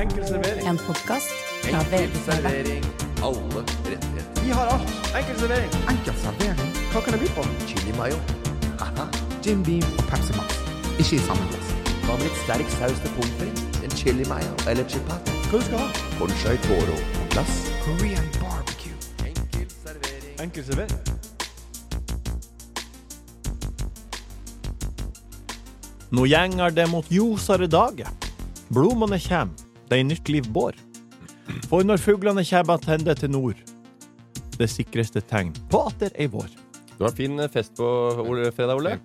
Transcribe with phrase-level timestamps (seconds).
[0.00, 0.68] Enkel servering.
[0.68, 1.30] En podkast
[1.62, 2.84] fra Enkel servering.
[3.24, 4.42] Alle rettigheter.
[4.44, 4.90] Vi har alt.
[5.18, 5.70] Enkel servering.
[5.92, 6.70] Enkel servering.
[6.92, 7.44] Hva kan det by på?
[7.66, 8.18] Chili mayo.
[8.80, 9.06] Haha.
[9.46, 10.58] Jim Beam og Pepsi Max.
[10.98, 11.70] Ikke i samme glass.
[12.04, 13.62] Hva med litt sterk saus til pommes frites?
[13.86, 15.32] En chili mayo eller chipat?
[15.48, 15.88] Hva du skal ha?
[16.18, 17.54] Conchai toro på glass.
[17.86, 18.98] Korean barbecue.
[19.24, 20.36] Enkel servering.
[20.44, 21.00] Enkel servering.
[26.12, 28.12] Nå gjenger det mot ljosere dager.
[28.68, 29.52] Blomene kjem,
[29.90, 30.76] det er nytt liv bår.
[31.70, 33.58] For når fuglene kjem attende til nord,
[34.56, 36.48] det sikreste tegn på at det er vår.
[36.96, 37.86] Det var en fin fest på
[38.24, 38.96] Ole, fredag, Ole.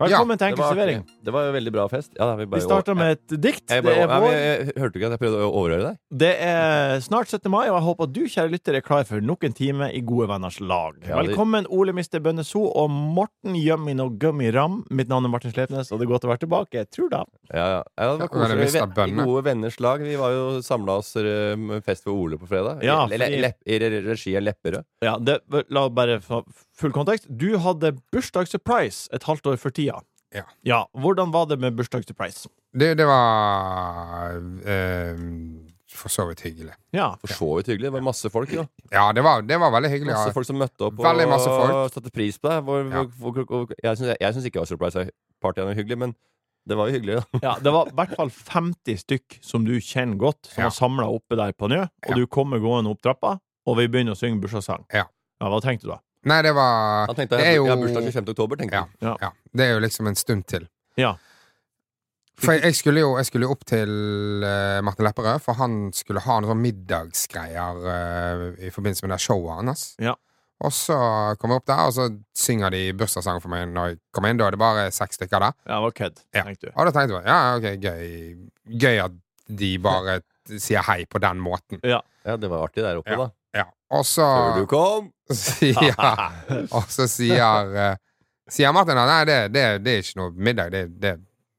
[0.00, 1.04] Velkommen til Det Enkel servering.
[1.24, 2.12] Det var en veldig bra fest.
[2.18, 3.64] Ja, da, vi, bare, Vi starta med et dikt.
[3.70, 4.32] jeg, Det bare, er, ja, men vår.
[4.34, 5.96] jeg, jeg hørte ikke at jeg prøvde å overhøre deg.
[6.24, 7.50] det er snart 17.
[7.50, 10.00] mai, og jeg håper at du, kjære lytter, er klar for nok en time i
[10.04, 10.94] gode venners lag.
[11.06, 14.84] Ja, det- Velkommen, Ole Mister Bønneso og Morten Yummin og Gummi Ram.
[14.90, 16.72] Mitt navn er Martin Slepnes, og det er godt å være tilbake.
[16.84, 17.24] Jeg tror da.
[17.52, 17.82] Ja, ja.
[17.98, 18.72] ja, det var Ja, koselig.
[18.72, 19.20] det Vi-.
[19.20, 20.00] I gode venners lag.
[20.00, 22.82] Vi var jo samla oss eh, med fest for Ole på fredag.
[22.84, 24.84] Ja, I, le, fordi- lepp, I re- regi av Lepperød.
[25.02, 27.26] Ja, det, la bare få full kontekst.
[27.30, 30.00] Du hadde bursdagssurprise et halvt år før tida.
[30.64, 30.80] Ja.
[30.98, 32.48] Hvordan var det med bursdagssurprise?
[32.74, 34.34] Det, det var
[34.66, 35.16] eh,
[35.94, 36.74] for så vidt hyggelig.
[36.92, 37.12] Ja.
[37.22, 37.86] For så vidt hyggelig.
[37.88, 38.50] Det var masse folk.
[38.52, 40.12] jo Ja, det var, det var veldig hyggelig.
[40.12, 40.34] Masse Ja.
[40.34, 42.60] folk som møtte opp Veldig masse og satte pris på det.
[42.66, 43.04] Hvor, Ja.
[43.04, 44.60] hvor, hvor, hvor, jeg syns jeg syns ikke
[45.54, 46.14] det var hyggelig, men
[46.66, 47.16] det var jo hyggelig.
[47.20, 47.54] da ja.
[47.62, 50.68] Det var i hvert fall 50 stykk som du kjenner godt, som Ja.
[50.68, 51.82] var samla oppe der på Njø.
[51.82, 52.14] Og Ja.
[52.14, 54.84] du kommer gående opp trappa, og vi begynner å synge bursdagssang.
[54.92, 55.04] Ja.
[55.40, 55.98] Hva tenkte du da?
[56.24, 58.28] Nei, det var Han tenkte Det er jeg jo har bursdag 25.
[58.34, 58.86] oktober, tenkte Ja.
[59.02, 59.16] han.
[59.20, 60.68] Ja, det er jo liksom en stund til.
[60.96, 61.14] Ja.
[62.40, 63.90] For jeg, jeg skulle jo jeg skulle jo opp til
[64.42, 69.20] uh, Martin Lepperød, for han skulle ha noen sånne middagsgreier uh, i forbindelse med det
[69.22, 69.84] showet hans.
[70.02, 70.16] Ja.
[70.64, 70.96] Og så
[71.38, 72.08] kom jeg opp der, og så
[72.38, 74.38] synger de bursdagssang for meg når jeg kommer inn.
[74.40, 75.54] Da er det bare seks stykker der.
[75.66, 76.44] Ja, det var kødd, Ja.
[76.48, 76.72] tenkte du.
[76.74, 79.16] Og da tenkte jeg ja, ok, gøy Gøy at
[79.60, 80.20] de bare
[80.56, 81.80] sier hei på den måten.
[81.84, 83.16] Ja, det var artig der oppe, Ja.
[83.26, 83.30] da.
[83.94, 83.98] Ja.
[84.00, 85.10] Og så Før du kom!
[85.30, 85.94] sier,
[86.74, 87.96] Og så sier, eh,
[88.50, 90.70] sier Martin at nei, det, det, det er ikke noe middag.
[90.74, 91.14] Det, det,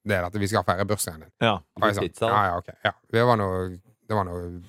[0.05, 1.31] det er at vi skal feire bursdagen din.
[1.41, 1.55] Ja.
[1.81, 2.91] sånn, ja, ja, okay, Ja.
[3.15, 3.63] Det var noe,
[4.05, 4.61] det var noe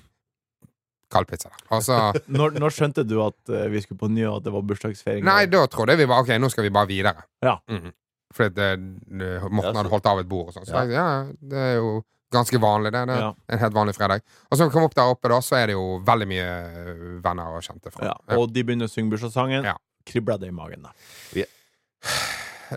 [1.13, 1.61] kald pizza der.
[1.77, 1.99] Og så
[2.39, 5.23] Når, når skjønte du at eh, vi skulle på ny, og at det var bursdagsfeiring?
[5.27, 7.27] Nei, da trodde jeg vi bare Ok, nå skal vi bare videre.
[7.45, 7.57] Ja.
[7.71, 7.93] Mhm.
[8.35, 10.65] Fordi det- det- Morten hadde holdt av et bord og sånn.
[10.67, 10.81] Så Ja.
[10.83, 11.05] jeg, ja,
[11.53, 11.91] det er jo
[12.33, 13.05] ganske vanlig, det.
[13.09, 13.33] det Ja.
[13.47, 14.21] En helt vanlig fredag.
[14.51, 17.55] Og så kom opp der oppe, da, så er det jo veldig mye eh, venner
[17.57, 18.11] og kjente fra.
[18.11, 18.17] Ja.
[18.37, 19.63] Og de begynner å synge bursdagssangen.
[19.67, 19.77] Ja.
[20.07, 20.93] Kribla det i magen, da.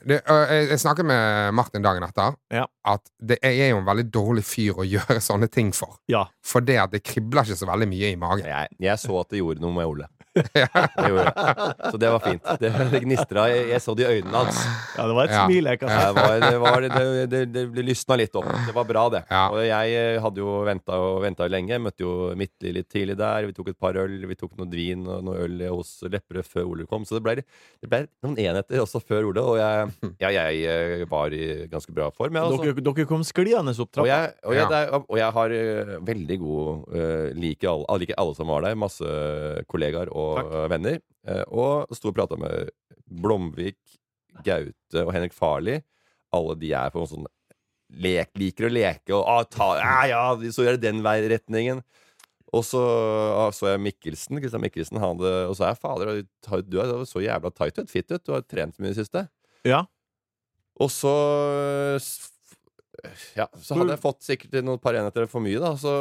[0.06, 2.68] Det, jeg, jeg snakket med Martin dagen etter Ja.
[2.86, 5.96] at det, jeg er jo en veldig dårlig fyr å gjøre sånne ting for.
[6.10, 6.28] Ja.
[6.46, 8.46] For det at det kribler ikke så veldig mye i magen.
[8.46, 10.06] Jeg, jeg så at det gjorde noe med Ole.
[10.54, 10.66] Ja.
[10.70, 11.74] Det gjorde jeg.
[11.90, 12.44] Så det var fint.
[12.60, 13.44] Det, det gnistra.
[13.50, 14.60] Jeg, jeg så det i øynene hans.
[14.96, 15.44] ja, det var et Ja.
[15.48, 16.90] smil jeg kan Det, var, det, var, det,
[17.32, 18.46] det, det, det lysna litt opp.
[18.66, 19.22] Det var bra, det.
[19.30, 19.42] Ja.
[19.50, 21.78] Og jeg eh, hadde jo venta og venta lenge.
[21.82, 23.48] Møtte jo Midtli litt tidlig der.
[23.50, 24.14] Vi tok et par øl.
[24.30, 27.02] Vi tok noe vin og noe øl hos Lepperød før Ole kom.
[27.08, 27.36] Så det ble,
[27.82, 29.42] det ble noen enheter også før Ole.
[29.54, 32.38] Og jeg, ja, jeg eh, var i ganske bra form.
[32.38, 32.70] Jeg, altså.
[32.70, 34.68] Dere, dere kom skliende opp Og jeg, og jeg, Ja.
[34.70, 38.66] det er, og jeg har eh, veldig god uh, liker, alle, like alle som var
[38.68, 38.78] der.
[38.78, 39.14] Masse
[39.70, 40.52] kollegaer og Takk.
[40.54, 41.00] eh, venner.
[41.28, 42.70] Eh, og sto og prata med
[43.10, 43.78] Blomvik,
[44.46, 45.80] Gaute og Henrik Farli.
[46.36, 47.28] Alle de er på en sånn
[47.90, 51.82] lek, liker å leke og ah, ta, ja, ja, så gjør det den vei retningen.
[52.54, 54.40] Og så ah, så jeg Mikkelsen.
[54.42, 56.10] Christian Mikkelsen han hadde, Og så er jeg fader,
[56.66, 58.24] du er så jævla tight ut, fit ut.
[58.26, 59.28] Du har trent mye i det siste.
[59.68, 59.84] Ja.
[60.80, 61.12] Og så
[63.38, 65.72] Ja, så hadde jeg fått sikkert noen par enheter for mye, da.
[65.78, 65.92] Så,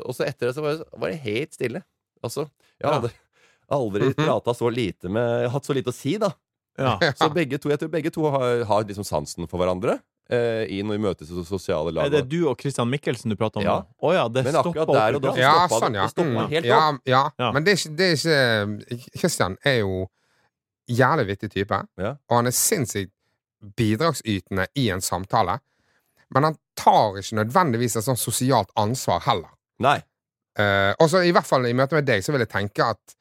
[0.00, 1.82] og så etter det så var det, helt stille.
[2.24, 2.46] Altså,
[2.78, 3.25] jeg Ja.
[3.72, 6.30] Aldri prata så lite med Hatt så lite å si, da.
[6.78, 6.98] Ja.
[7.16, 9.94] Så begge to, jeg tror begge to har, har liksom sansen for hverandre.
[10.28, 12.04] Eh, I når vi møtes i sosiale lag.
[12.04, 13.76] Er det du og Christian Mikkelsen du prater om Ja.
[14.02, 16.06] Oh, ja, det Men akkurat der og da- Ja, stoppa sånn, ja.
[16.06, 16.48] det Mm.
[16.50, 17.22] helt ja, ja.
[17.38, 17.52] Ja.
[17.52, 18.66] Men det er, ikke, det er
[18.98, 20.08] ikke Christian er jo
[20.90, 22.10] jævlig vittig type, Ja.
[22.28, 23.12] og han er sinnssykt
[23.76, 25.58] bidragsytende i en samtale.
[26.34, 29.52] Men han tar ikke nødvendigvis et sånn sosialt ansvar heller.
[29.80, 29.98] Nei.
[30.58, 33.16] Eh, og så i hvert fall i møte med deg så vil jeg tenke at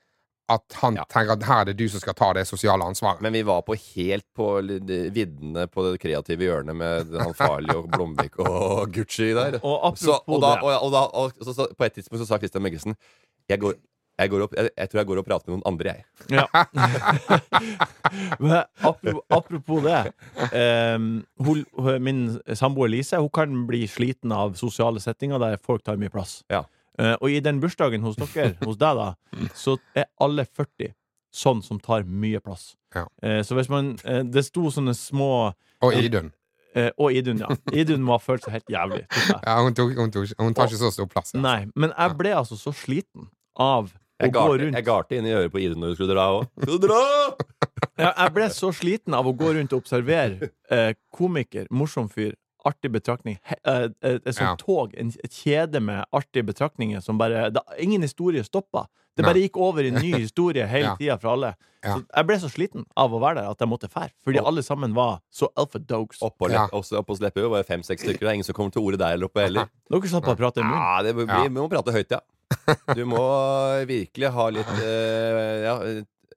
[0.49, 1.03] at han Ja.
[1.09, 3.21] tenker at her er det du som skal ta det sosiale ansvaret.
[3.21, 7.87] Men vi var på helt på viddene på det kreative hjørnet med han Farley og
[7.89, 9.57] Blomvik og Gucci der.
[9.63, 12.37] Og Så, og, da, og, og, da, og så, så, på et tidspunkt så sa
[12.37, 12.95] Christian Mikkelsen
[13.49, 13.73] jeg, går,
[14.19, 16.05] jeg, går opp, jeg, jeg tror jeg går og prater med noen andre, jeg.
[16.29, 16.45] Ja.
[18.39, 20.13] Men apropos, apropos det.
[20.53, 22.21] ehm, hun, hun- min
[22.55, 26.43] samboer Lise hun kan bli sliten av sosiale settinger der folk tar mye plass.
[26.53, 26.63] Ja.
[26.99, 30.93] Eh, og i den bursdagen hos dere, hos deg, da, så er alle 40
[31.35, 32.73] sånn som tar mye plass.
[32.95, 33.05] Ja.
[33.21, 35.51] Eh, så hvis man eh, Det sto sånne små
[35.83, 36.29] Og Idun.
[36.75, 37.49] Eh, og Idun, ja.
[37.75, 39.03] Idun må ha følt seg helt jævlig.
[39.31, 41.33] Ja, hun, tok, hun, tok, hun tar ikke så stor plass.
[41.33, 41.43] Altså.
[41.43, 45.19] Nei, men jeg ble altså så sliten av å Jeg gå garte, rundt jeg garte
[45.19, 46.47] inn i øret på Idun når du skulle dra òg.
[46.63, 47.01] Skal du dra?
[47.95, 52.33] Ja, jeg ble så sliten av å gå rundt og observere eh, komiker, morsom fyr,
[52.65, 53.37] artig betraktning.
[53.43, 54.55] He, eh, et, et sånt Ja.
[54.59, 58.87] tog, en, et kjede med artige betraktninger som bare da, Ingen historie stoppa.
[59.15, 59.45] Det bare Nei.
[59.47, 60.95] gikk over i en ny historie hele Ja.
[60.99, 61.53] tida fra alle.
[61.85, 61.93] Ja.
[61.95, 64.11] Så jeg ble så sliten av å være der at jeg måtte fære.
[64.25, 66.19] Fordi Og- alle sammen var så alpha dogs.
[66.21, 66.67] Oppå Ja.
[66.73, 68.19] oppå Sleppøy var det fem-seks stykker.
[68.19, 69.69] Det er ingen som kommer til ordet der oppe heller.
[69.89, 70.81] Dere satt bare og pratet i munnen.
[70.81, 72.19] Ja, det blir, Vi må prate høyt, ja.
[72.95, 73.21] Du må
[73.87, 75.75] virkelig ha litt uh, Ja,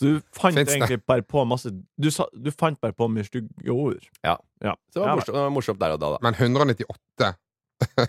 [0.00, 0.78] Så du fant Finns det?
[0.78, 1.70] egentlig bare på masse
[2.00, 4.06] Du, sa, du fant bare på mye stygge ord?
[4.24, 4.38] Ja.
[4.64, 4.72] ja.
[4.92, 6.24] Så det Ja, var morsomt, det var morsomt der og da, da.
[6.24, 7.34] Men 198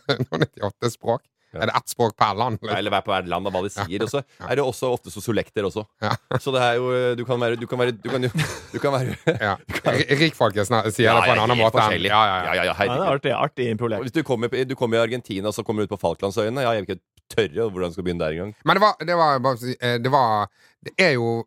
[0.08, 1.22] 198 språk?
[1.52, 1.66] Ja.
[1.66, 2.60] Er det ett språk per land?
[2.62, 2.78] liksom?
[2.78, 4.04] Eller hver på hvert land av hva de sier.
[4.06, 5.84] Og så er det også ofte sosiolekter også.
[6.00, 6.14] Ja.
[6.40, 8.24] Så det er jo Du kan være Du kan være Du kan,
[8.72, 9.58] du kan være Ja.
[10.22, 12.54] Rikfolket sier sier det på en annen måte enn ja, ja, ja.
[12.56, 14.08] ja, ja, Ja, det er artig, artig Og improlekt.
[14.08, 16.64] Hvis du kommer, du kommer i Argentina, så kommer du ut på Falklandsøyene.
[16.64, 17.04] Ja, jeg vil ikke
[17.36, 18.56] tørre hvordan du skal begynne der engang.
[18.64, 19.44] Men det var, det var
[19.76, 20.48] eh, Det var
[20.88, 21.44] Det er jo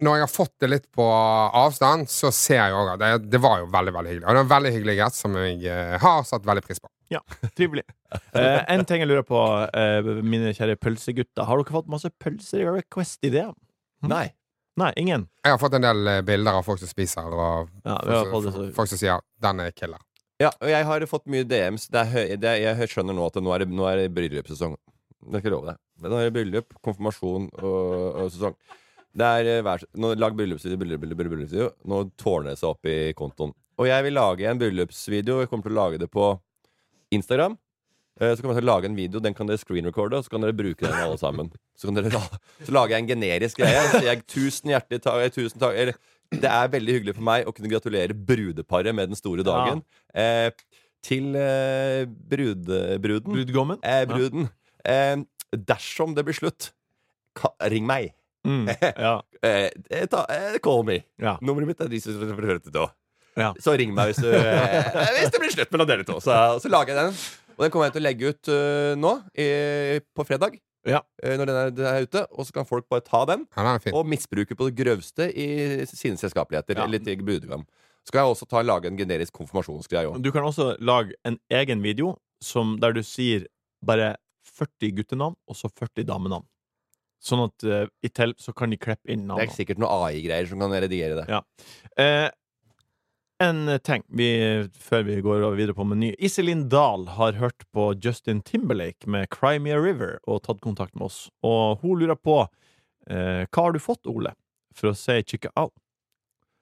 [0.00, 1.04] Når jeg har fått det litt på
[1.58, 4.26] avstand, så ser jeg òg at det, det var jo veldig veldig hyggelig.
[4.26, 6.90] Og det var en veldig hyggelig gjest som jeg eh, har satt veldig pris på.
[7.10, 7.18] Ja,
[7.56, 7.82] trivelig.
[8.36, 9.40] Eh, en ting jeg lurer på,
[9.74, 11.42] eh, mine kjære pølsegutter.
[11.48, 13.54] Har dere fått masse pølse-request-ideer?
[14.06, 14.28] Nei.
[14.78, 15.24] Nei, ingen?
[15.42, 17.96] Jeg har fått en del eh, bilder av folk som spiser, og Ja,
[18.30, 19.98] folk, det som- så folk som sier 'den er killer'.
[20.38, 21.88] Ja, og jeg har fått mye DMs.
[21.90, 23.96] Det er høy, det er, jeg skjønner nå at det, nå er det, nå er
[23.96, 24.76] det bryllupssesong.
[25.26, 25.76] Det er ikke lov, det.
[26.00, 28.54] Men Nå er det bryllup, konfirmasjon og, og sesong.
[29.16, 31.70] Det er vær, nå Lag bryllupsvideo, bryllup, bryllup, bryllupsvideo.
[31.88, 33.54] Nå tårner det seg opp i kontoen.
[33.78, 35.40] Og jeg vil lage en bryllupsvideo.
[35.42, 36.28] Jeg kommer til å lage det på
[37.14, 37.56] Instagram.
[38.20, 40.52] Eh, Så kan jeg lage en video, den kan dere screenrecorde, og så kan dere
[40.58, 41.50] bruke den alle sammen.
[41.78, 42.10] Så, dere,
[42.66, 43.82] så lager jeg en generisk greie.
[43.94, 45.22] Så jeg tusen hjertelig takk.
[45.24, 45.96] eh, Tusen takk
[46.28, 49.80] det er veldig hyggelig for meg å kunne gratulere brudeparet med den store dagen.
[50.12, 50.50] Eh,
[51.00, 53.32] til eh, brude, bruden.
[53.32, 53.78] Brudgommen?
[53.82, 54.50] Eh, bruden.
[54.84, 55.22] Eh,
[55.56, 56.72] dersom det blir slutt,
[57.38, 58.10] ka, ring meg.
[58.48, 58.70] Mm,
[59.06, 59.14] ja.
[59.44, 61.02] Eh, ta, eh, call me.
[61.20, 61.36] ja.
[61.44, 62.88] Nummeret mitt er de som hører til da.
[63.38, 63.52] Ja.
[63.62, 64.88] Så ring meg hvis, du, eh,
[65.20, 66.18] hvis det blir slutt mellom dere to.
[66.24, 67.20] Så, så lager jeg den.
[67.58, 69.46] Og den kommer jeg til å legge ut uh, nå i,
[70.14, 70.58] på fredag.
[70.86, 71.02] Ja.
[71.22, 72.22] eh, når den er, den er ute.
[72.30, 75.48] Og så kan folk bare ta den den og misbruke på det grøvste i
[75.90, 76.78] sine selskapeligheter.
[76.78, 76.86] Ja.
[76.86, 77.66] Eller til brudgom.
[78.06, 80.14] Så kan jeg også ta, lage en generisk konfirmasjonsgreie.
[80.22, 83.44] Du kan også lage en egen video som, der du sier
[83.84, 84.14] bare
[84.58, 86.46] 40 guttenavn og så 40 damenavn.
[87.18, 89.54] Sånn at uh, i til så kan de klippe inn Det er navnene.
[89.56, 91.24] sikkert noe AI-greier som kan redigere det.
[91.32, 91.40] Ja.
[91.98, 92.28] Eh,
[93.42, 94.28] en ting vi,
[94.74, 96.12] før vi går over videre på meny.
[96.18, 100.94] Iselin Dahl har hørt på Justin Timberlake med Cry Me a River og tatt kontakt
[100.94, 101.28] med oss.
[101.46, 102.40] Og hun lurer på
[103.10, 104.34] eh, hva har du fått, Ole,
[104.74, 105.70] for å si chicka au?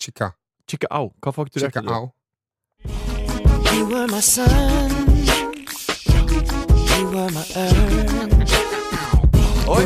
[0.01, 0.33] Chicka.
[0.69, 1.13] Chicka au.
[1.25, 1.93] Hva fakturerte du?
[1.93, 2.13] au.
[3.77, 4.93] You were my sun.
[6.97, 8.36] You were my earth.
[9.67, 9.83] Oi!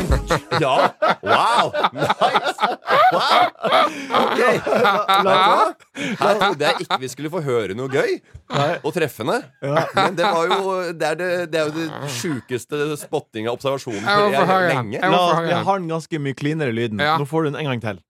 [0.61, 0.93] Ja!
[1.25, 1.71] Wow!
[1.93, 2.67] Nice!
[3.11, 3.47] Wow!
[4.21, 4.41] Ok.
[4.85, 5.73] la, hva?
[5.95, 8.19] Her trodde jeg ikke vi skulle få høre noe gøy
[8.83, 9.39] og treffende.
[9.97, 14.05] Men det var jo Det er, det, det er jo det sjukeste spotting av observasjonen
[14.05, 14.69] Jeg den.
[14.75, 15.01] lenge.
[15.01, 15.65] La, den.
[15.65, 17.01] har den ganske mye cleanere lyden.
[17.01, 18.01] Nå får du den en gang til.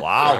[0.00, 0.36] Wow!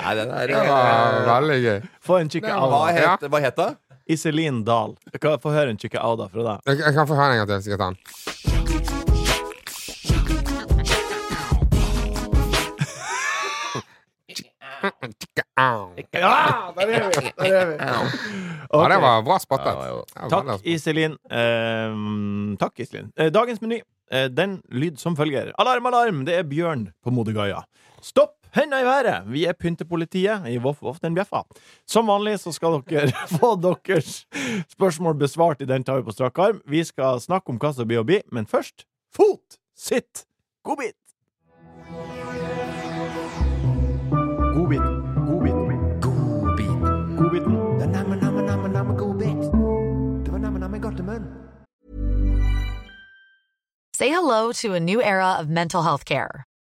[0.00, 1.78] Nei, den er Det var veldig gøy.
[2.06, 2.68] Få en chicka au.
[2.72, 3.70] Hva heter het, hva het det?
[4.10, 4.96] Iselin Dahl.
[5.12, 6.66] Jeg kan Få høre en chicka av da fra deg.
[6.72, 7.62] Jeg, jeg kan få høre en gang til.
[7.62, 9.10] Skal jeg ta den?
[16.12, 17.30] Ja, der er vi!
[17.38, 17.76] Der er vi.
[18.72, 19.66] Ja, det var bra spottet.
[19.76, 20.02] Ja.
[20.16, 21.16] Ja, Takk, veldig- Iselin.
[21.30, 23.10] Eh, takk, Iselin.
[23.16, 23.80] Eh, dagens meny,
[24.10, 25.52] eh, den lyd som følger.
[25.58, 26.24] Alarm, alarm!
[26.24, 27.62] Det er Bjørn på Modegaia.
[28.02, 28.36] Stopp!
[28.52, 29.26] Henda i været!
[29.30, 31.44] Vi er pyntepolitiet i Voff Voff den bjeffa.
[31.86, 34.24] Som vanlig så skal dere få deres
[34.72, 36.60] spørsmål besvart i Den tar vi på strak arm.
[36.66, 40.26] Vi skal snakke om hva som blir å bli, men først fot, sitt,
[40.66, 40.96] godbit!
[44.50, 44.82] Godbit,
[45.30, 45.54] godbit,
[46.02, 46.74] Godbit.
[47.20, 47.54] godbiten.
[47.78, 49.46] Det er namme, namme, namme, namme godbit.
[50.26, 51.24] Det var namme, namme godtemunn.
[53.94, 56.49] Say hello to a new era of mental health care.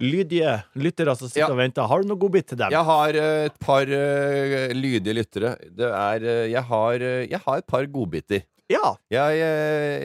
[0.00, 1.50] lydige lyttere som sitter Ja.
[1.52, 1.86] og venter.
[1.88, 2.70] Har du noe godbit til dem?
[2.70, 5.54] Jeg har eh, et par uh, lydige lyttere.
[5.70, 8.42] Det er uh, jeg, har, uh, jeg har et par godbiter.
[8.68, 9.38] Ja, Jeg,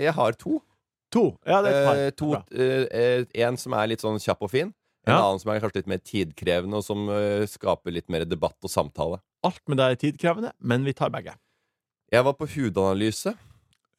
[0.04, 0.62] jeg har to.
[1.12, 1.24] to.
[1.46, 2.02] Ja, det er et par.
[2.22, 4.74] To en som er litt sånn kjapp og fin.
[5.08, 5.18] En Ja.
[5.26, 7.08] annen som er kanskje litt mer tidkrevende, og som
[7.50, 9.18] skaper litt mer debatt og samtale.
[9.44, 11.34] Alt med deg er tidkrevende, men vi tar begge.
[12.14, 13.34] Jeg var på hudanalyse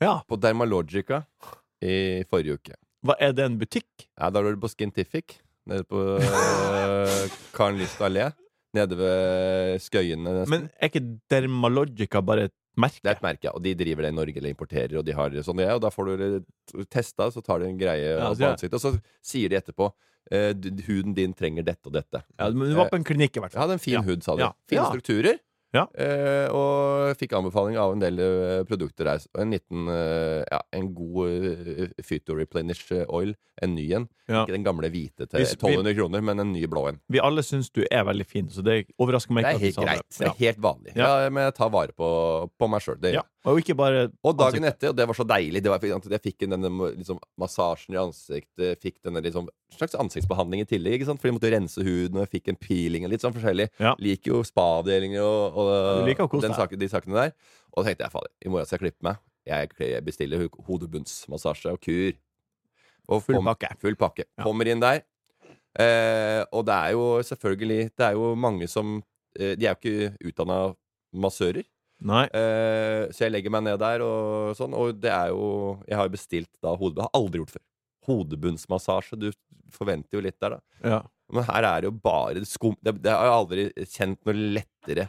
[0.00, 0.20] Ja.
[0.30, 1.24] på Dermalogica
[1.82, 2.76] i forrige uke.
[3.04, 4.06] Hva Er det en butikk?
[4.16, 5.40] Ja, da var du på Skintific,
[5.70, 8.30] nede på uh, Karen Lyst allé.
[8.74, 10.32] Nede ved Skøyene.
[10.40, 10.50] nesten.
[10.54, 13.02] Men er ikke Dermalogica bare et merke?
[13.04, 13.52] Det er et merke, ja.
[13.52, 15.74] Og de driver det i Norge eller importerer, og de har sånn det er.
[15.76, 18.94] Og da får du testa, så tar de en greie Ja, på ansiktet, og så
[19.20, 20.52] sier de etterpå uh,
[20.88, 22.22] huden din trenger dette og dette.
[22.38, 23.66] Ja, men du var på en klinikk, i hvert Jeg fall.
[23.68, 24.02] hadde en fin Ja.
[24.08, 24.46] hud, sa du.
[24.72, 25.38] Fine strukturer.
[25.72, 25.86] Ja.
[25.96, 29.24] Eh, og fikk anbefaling av en del eh, produkter der.
[29.40, 33.32] En liten eh, Ja, en god uh, Phyto Replenish oil.
[33.62, 34.06] En ny en.
[34.28, 34.42] Ja.
[34.42, 37.00] Ikke den gamle hvite til Hvis vi- 1200 kroner, men en ny blå en.
[37.08, 40.08] Vi alle syns du er veldig fin, så det overrasker meg Det er helt greit.
[40.08, 40.28] Det det.
[40.28, 40.96] er helt vanlig.
[40.96, 41.08] Ja.
[41.24, 41.30] Ja.
[41.30, 42.08] men jeg tar vare på,
[42.58, 42.98] på meg sjøl.
[43.08, 43.20] Ja.
[43.20, 43.22] ja.
[43.44, 46.44] Og ikke bare Og dagen etter, og det var så deilig det var, Jeg fikk
[46.46, 50.94] denne liksom, massasjen i ansiktet, fikk denne liksom, slags ansiktsbehandling i tillegg.
[51.00, 51.18] Ikke sant?
[51.20, 53.66] For jeg måtte rense huden, og jeg fikk en peeling og litt sånn forskjellig.
[53.82, 53.96] Ja.
[53.98, 57.34] Liker jo spa-avdelinger og, og liker den saken, de sakene der.
[57.72, 59.18] Og da tenkte jeg fader, i morgen skal jeg klippe meg.
[59.48, 62.12] Jeg bestiller ho- hodebunnsmassasje og kur.
[63.10, 63.72] Og Full pakke.
[63.82, 64.28] Full pakke.
[64.38, 64.44] Ja.
[64.46, 65.02] Kommer inn der.
[65.82, 68.98] Eh, og det er jo selvfølgelig Det er jo mange som
[69.40, 70.58] eh, De er jo ikke utdanna
[71.16, 71.64] massører.
[72.02, 74.74] Eh, så jeg legger meg ned der, og sånn.
[74.74, 77.06] Og det er jo Jeg har jo bestilt da hodebunn.
[77.06, 77.64] Har aldri gjort før.
[78.08, 79.18] Hodebunnsmassasje.
[79.20, 79.30] Du
[79.72, 80.88] forventer jo litt der, da.
[80.88, 81.02] Ja.
[81.32, 82.74] Men her er det jo bare skum...
[82.84, 85.06] Det, det har jeg aldri kjent noe lettere.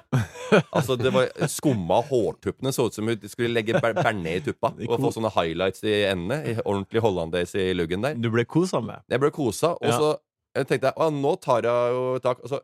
[0.72, 2.72] Altså, det var skumma hårtuppene.
[2.72, 4.72] Så ut som hun skulle legge ber- bearnés i tuppa.
[4.88, 6.38] Og få sånne highlights i endene.
[6.54, 8.16] i Ordentlig hollandaise i luggen der.
[8.16, 9.04] Du ble kosa med.
[9.12, 9.98] Jeg ble kosa, og Ja.
[10.00, 10.14] så
[10.56, 12.40] jeg tenkte jeg, å, nå tar jeg jo tak.
[12.46, 12.62] Og så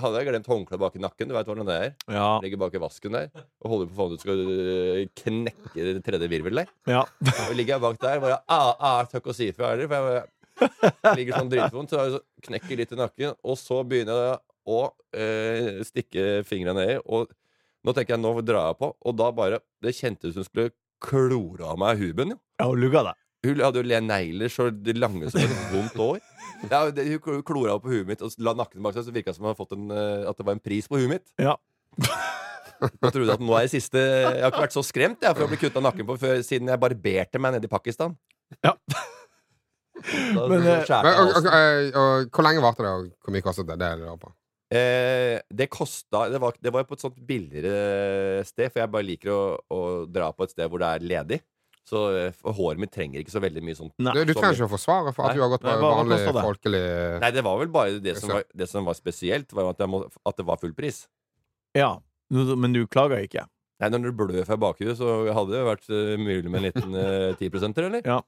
[0.00, 1.28] hadde jeg glemt håndkleet bak i nakken.
[1.28, 1.90] Du veit hvordan det er?
[2.10, 2.28] Ja.
[2.42, 4.44] Ligger bak i vasken der og holder på faen du skal
[5.20, 6.70] knekke det tredje virvel der.
[6.88, 7.02] ja.
[7.48, 9.90] Og ligger jeg bak der bare ah, ah, tøkk å si ifra heller.
[9.92, 10.24] For jeg,
[11.02, 13.36] jeg ligger sånn dritvondt, så jeg så knekker litt i nakken.
[13.44, 14.40] Og så begynner jeg
[14.72, 14.82] å
[15.16, 16.98] eh, stikke fingrene nedi.
[17.12, 17.32] Og
[17.82, 18.92] nå tenker jeg, nå drar jeg på.
[19.02, 22.36] Og da bare Det kjentes ut som hun skulle klore av meg huben.
[22.36, 22.40] Jo.
[22.62, 23.18] ja, og lugga deg.
[23.42, 26.20] Hun hadde jo le negler så lange som et vondt år.
[26.70, 29.38] Ja, det, hun klora på huet mitt og la nakken bak seg, så virka det
[29.38, 31.24] som hun hadde fått en, øh, at det var en pris på huet mitt.
[31.42, 31.56] Ja.
[32.82, 35.46] Jeg trodde at nå er det siste Jeg har ikke vært så skremt jeg, for
[35.46, 38.14] å bli kutta nakken på før, siden jeg barberte meg nede i Pakistan.
[38.62, 38.76] Ja.
[40.02, 43.44] Da, Men, eh, Men, og, og, og, og, hvor lenge varte det, og hvor mye
[43.44, 43.76] kostet det?
[43.78, 44.32] Det er det da på.
[44.72, 49.06] Eh, det kosta det var, det var på et sånt billigere sted, for jeg bare
[49.06, 51.38] liker å, å dra på et sted hvor det er ledig.
[51.88, 54.12] Så eh, håret mitt trenger ikke så veldig mye sånn Nei.
[54.14, 55.40] Du, du trenger ikke å forsvare for at Nei.
[55.40, 56.34] du har gått på vanlig det?
[56.36, 56.82] folkelig
[57.24, 60.04] Nei, det var vel bare det som var, det som var spesielt, var at, må,
[60.06, 61.04] at det var full pris.
[61.74, 61.96] Ja.
[62.30, 63.48] Men du klaga ikke?
[63.82, 66.94] Nei, når du blør fra bakhuet, så hadde det vært eh, mulig med en liten
[66.94, 68.04] uh, 10 eller?
[68.06, 68.20] Ja.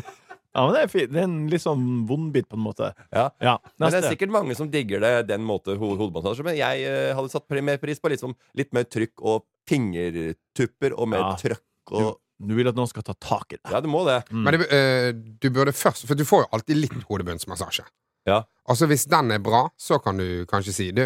[0.52, 1.14] ja, men det er fint.
[1.14, 2.90] Det er en litt sånn vondbit, på en måte.
[3.08, 3.30] Ja.
[3.40, 3.54] Ja.
[3.80, 6.44] Men det er sikkert mange som digger det den måte ho hodemassasje.
[6.44, 11.14] Men jeg uh, hadde satt mer pris på liksom litt mer trykk og fingertupper og
[11.14, 11.32] mer Ja.
[11.40, 13.70] trøkk og Du vil at noen skal ta tak i det.
[13.70, 14.22] Ja, du må det.
[14.32, 14.42] Mm.
[14.46, 17.84] Men det, eh, du burde først For du får jo alltid litt hodebunnsmassasje.
[18.28, 18.42] Ja.
[18.68, 21.02] Og så hvis den er bra, så kan du kanskje si Du,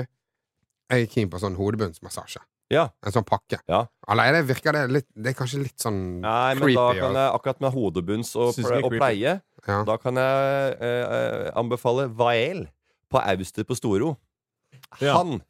[0.90, 2.42] jeg er keen på sånn hodebunnsmassasje.
[2.72, 2.88] Ja.
[3.04, 3.58] En sånn pakke.
[3.68, 3.82] Ja.
[4.08, 6.76] Eller er det, virker det litt Det er kanskje litt sånn Nei, men creepy?
[6.78, 9.34] da kan og- jeg akkurat med hodebunns og, ple og pleie
[9.66, 9.82] ja.
[9.84, 12.66] Da kan jeg eh, anbefale Vael
[13.10, 14.16] på Auster på Storo.
[15.00, 15.14] Ja.
[15.18, 15.42] Han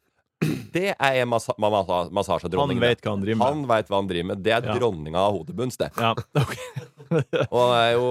[0.75, 2.79] Det er massa ma massa Han massasjedronning.
[2.83, 3.47] vet hva han driver med.
[3.47, 4.41] Han vet hva han driver med.
[4.43, 4.73] Det er Ja.
[4.75, 5.89] dronninga av hodebunns, det.
[5.97, 6.83] Ja, okay.
[7.53, 8.05] Og han er, jo,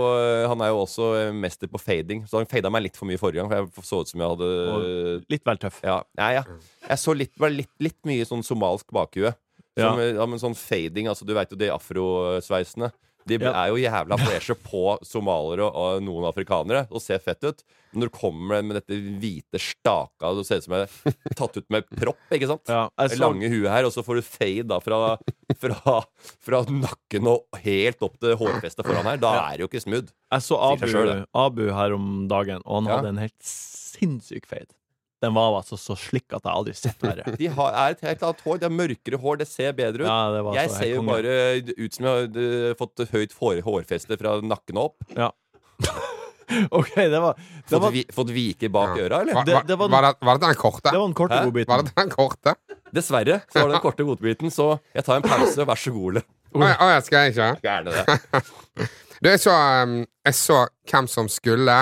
[0.48, 3.42] han er jo også mester på fading, så han fada meg litt for mye forrige
[3.42, 3.50] gang.
[3.68, 5.80] For jeg så ut som jeg hadde Litt vel tøff.
[5.84, 6.44] Ja, ja, ja.
[6.88, 9.34] Jeg så litt, litt, litt mye sånn somalsk bakhue.
[9.76, 10.26] Som, ja.
[10.30, 12.92] men sånn fading, altså du veit jo de afrosveisene.
[13.26, 17.62] De er jo jævla freshe på somaliere og noen afrikanere og ser fett ut.
[17.94, 20.90] Men når du kommer med dette hvite staka Du ser ut som er
[21.38, 22.68] tatt ut med propp, ikke sant?
[22.68, 25.00] Ja, så, lange huet her, og så får du fade da fra,
[25.62, 25.98] fra,
[26.42, 29.20] fra nakken og helt opp til hårfestet foran her.
[29.22, 30.10] Da er det jo ikke smooth.
[30.34, 30.88] jeg så Abu.
[31.46, 32.96] Abu her om dagen, og han Ja.
[32.98, 34.72] hadde en helt sinnssyk fade.
[35.24, 37.34] Den var altså så slikk at jeg aldri sett verre.
[37.40, 38.58] De har, er et helt annet hår.
[38.62, 39.38] De har mørkere hår.
[39.40, 40.08] Det ser bedre ut.
[40.10, 41.38] Ja, det var Jeg ser jo bare
[41.78, 45.08] ut som jeg har fått høyt hår, hårfeste fra nakken og opp.
[45.16, 45.30] Ja.
[46.76, 49.04] OK, det var Det Fått, var, vi, fått viker bak Ja.
[49.06, 49.34] øra, eller?
[49.34, 50.90] Var, Det- det var- var, det, var det den korte?
[50.90, 51.44] det var den korte Hæ?
[51.48, 51.68] godbiten.
[51.72, 52.54] Var det den korte?
[52.92, 55.64] Dessverre så var det den korte godbiten, så jeg tar en pause.
[55.64, 56.22] Vær så god, Ole.
[56.54, 57.48] Å ja, å ja, skal jeg ikke?
[57.64, 58.42] Gjerne det.
[59.24, 59.92] Du, jeg så, um,
[60.26, 60.56] jeg så
[60.90, 61.78] hvem som skulle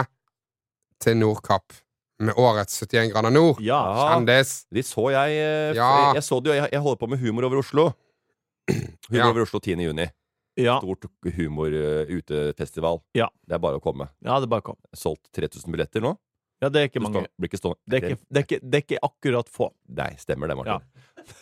[1.02, 1.72] til Nordkapp
[2.21, 3.61] med årets 71 grader nord.
[3.61, 3.78] Ja.
[3.97, 4.09] Ja.
[4.14, 4.66] Kjendis.
[4.71, 6.12] De så jeg eh, Ja.
[6.14, 7.88] Jeg så det jo, jeg, jeg holder på med Humor over Oslo.
[9.11, 9.28] Humor Ja.
[9.31, 9.76] over Oslo 10.
[9.83, 10.09] juni.
[10.61, 10.78] Ja.
[10.83, 13.00] Stort humor-utefestival.
[13.16, 13.28] Ja.
[13.49, 14.09] Det er bare å komme.
[14.25, 14.76] ja, det bare kom.
[14.95, 16.14] Solgt 3000 billetter nå.
[16.62, 17.25] Ja, det er ikke mange.
[17.25, 17.81] står- ikke stående.
[17.88, 19.71] Det er ikke, det er ikke, det er ikke akkurat få.
[19.88, 20.85] Nei, stemmer det, Martin.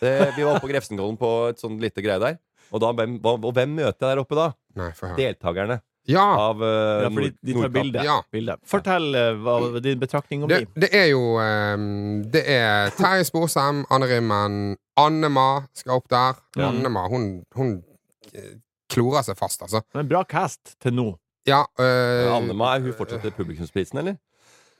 [0.01, 2.39] Eh, vi var oppe på Grefsenkollen på et sånt lite greie der.
[2.73, 4.47] Og, da, hvem, hva- og hvem møter jeg der oppe da?
[4.77, 4.91] Nei.
[5.19, 6.25] Deltakerne Ja!
[6.51, 8.05] av uh, Ja, fordi de tar bilde.
[8.05, 8.17] Ja.
[8.35, 8.57] bilde.
[8.67, 10.81] Fortell eh, hva din betraktning om Det, de.
[10.87, 14.57] det er jo um, Det er Terje Sporsem, Anne Rimmen,
[15.01, 15.49] Annema
[15.79, 16.41] skal opp der.
[16.59, 16.69] Ja.
[16.73, 17.77] Annema, hun, hun
[18.91, 19.81] klorer seg fast, altså.
[19.95, 21.09] Men bra cast til nå.
[21.49, 24.19] Ja øh, Annema, er hun fortsatt til publikumsprisen, eller?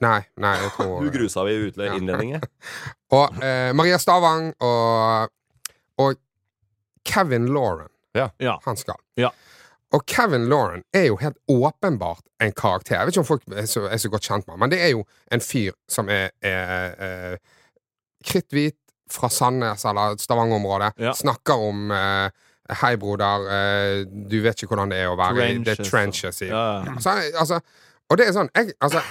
[0.01, 1.95] Nei, nei, jeg tror Hun grusa vi i utle- Ja.
[1.97, 2.41] innledningen.
[3.17, 5.29] Og eh, Maria Stavang og,
[6.01, 6.15] og
[7.05, 7.89] Kevin Lauren.
[8.15, 8.57] Ja.
[8.65, 8.97] Han skal.
[9.21, 9.29] Ja.
[9.93, 12.97] Og Kevin Lauren er jo helt åpenbart en karakter.
[12.97, 14.79] Jeg vet ikke om folk er så, er så godt kjent med ham, men det
[14.83, 15.03] er jo
[15.35, 17.37] en fyr som er, er, er
[18.25, 18.79] kritthvit
[19.11, 20.93] fra Sandnes eller Stavanger-området.
[20.99, 21.15] Ja.
[21.17, 22.31] Snakker om uh,
[22.83, 26.43] Hei, broder, uh, du vet ikke hvordan det er å være i the Trenches, trenches.
[26.47, 26.53] I.
[26.53, 26.95] Ja.
[26.95, 27.59] Altså, altså,
[28.11, 29.03] og det er sånn jeg, altså,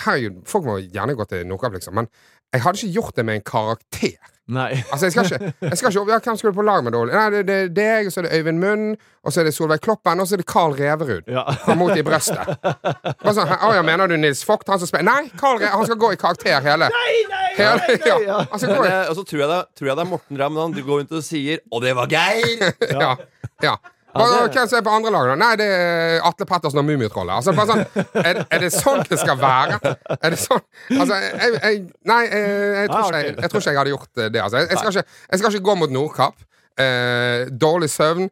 [0.00, 2.06] Herregud, folk må gjerne gå til Nordkapp, liksom, men
[2.52, 4.18] jeg hadde ikke gjort det med en karakter.
[4.50, 4.70] Nei.
[4.90, 7.12] Altså, jeg skal ikke, jeg skal ikke ja, Hvem skal du på lag med Dolly?
[7.14, 9.80] Nei, det, det, deg Og så er det Øyvind Munn, og så er det Solveig
[9.84, 11.28] Kloppen, og så er det Carl Reverud.
[11.30, 11.44] Ja.
[11.64, 12.50] Fra Mot i brøstet.
[12.64, 14.66] Bare sånn, Å ja, mener du Nils Vogt?
[14.72, 17.78] Han som spiller Nei, Carl Re han skal gå i karakter hele Nei, nei, hele,
[17.78, 18.18] nei, nei, ja.
[18.26, 18.42] ja.
[18.66, 21.02] Men, eh, og så tror jeg, det, tror jeg det er Morten Ramm han går
[21.04, 22.66] rundt og sier 'Og det var Geir'!
[22.90, 23.14] Ja.
[23.62, 23.78] ja.
[24.14, 25.38] Bare, Hvem som er på andre laget, da?
[25.40, 27.34] Nei, det er Atle Pettersen og Mummitrollet.
[27.36, 29.80] Altså, bare sånn, er, er det sånn det skal være?
[30.16, 30.62] Er det sånn
[30.96, 32.46] Altså, jeg, jeg Nei, jeg,
[32.80, 34.40] jeg, tror ikke jeg, jeg tror ikke jeg hadde gjort det.
[34.44, 34.62] Altså.
[34.62, 36.46] Jeg, jeg, skal, ikke, jeg skal ikke gå mot Nordkapp.
[36.80, 38.28] Eh, dårlig søvn,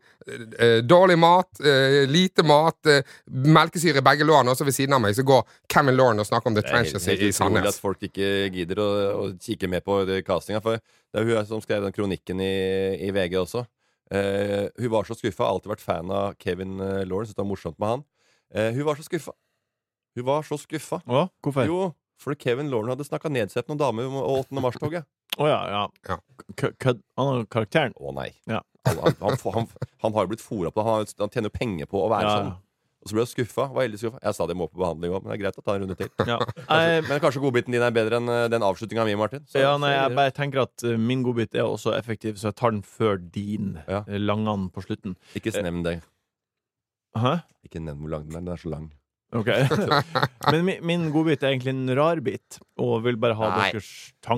[0.59, 4.95] eh, dårlig mat, eh, lite mat, eh, melkesyre i begge lårene, og så ved siden
[4.95, 7.29] av meg så går Kevin Lauren og snakker om The Det er Trenches i, i
[7.29, 8.89] utrolig at folk ikke gidder å,
[9.19, 10.63] å kikke med på det castinga.
[10.65, 12.55] For det er hun som skrev den kronikken i,
[13.05, 13.67] i VG også.
[14.11, 15.45] Eh, hun var så skuffa.
[15.45, 17.35] Har alltid vært fan av Kevin uh, Lawrence.
[17.35, 18.05] Det var morsomt med han.
[18.55, 19.35] Uh, hun var så skuffa.
[20.17, 21.03] Hun var så skuffa.
[21.05, 21.69] Å, hvorfor?
[21.69, 21.81] Jo,
[22.23, 24.63] fordi Kevin Lawrence hadde snakka nedsettende om damer om 8.
[24.65, 25.09] mars-toget.
[25.39, 25.83] ja, ja.
[26.09, 26.19] Ja.
[26.57, 27.05] Kødd.
[27.21, 27.95] Han karakteren.
[28.01, 28.31] Å nei.
[28.49, 28.63] Ja.
[28.89, 29.69] Han, han, han, han,
[30.03, 30.89] han har jo blitt fora på det.
[30.89, 32.57] Han, han tjener jo penger på å være Ja, sånn.
[32.99, 33.69] Og så ble jeg skuffa.
[33.71, 34.19] Var veldig skuffa.
[34.27, 35.97] Jeg sa det må på behandling òg, men det er greit å ta en runde
[36.01, 36.11] til.
[36.27, 36.39] ja.
[36.69, 39.45] Kanskje, men kanskje godbiten din er bedre enn eh, den avslutninga mi, Martin.
[39.47, 42.59] Så- ja, nei, jeg bare tenker at uh, min godbit er også effektiv, så jeg
[42.59, 43.77] tar den før din.
[43.87, 44.03] Ja.
[44.09, 45.15] eh, Langan på slutten.
[45.39, 45.99] Ikke nevn det.
[47.19, 47.39] Hæ?
[47.65, 48.45] Ikke nevn hvor lang den er.
[48.45, 48.91] Den er så lang.
[49.37, 49.49] Ok.
[50.53, 53.67] Men min, min godbit er egentlig en rar bit, og vil bare ha Nei.
[53.75, 53.89] deres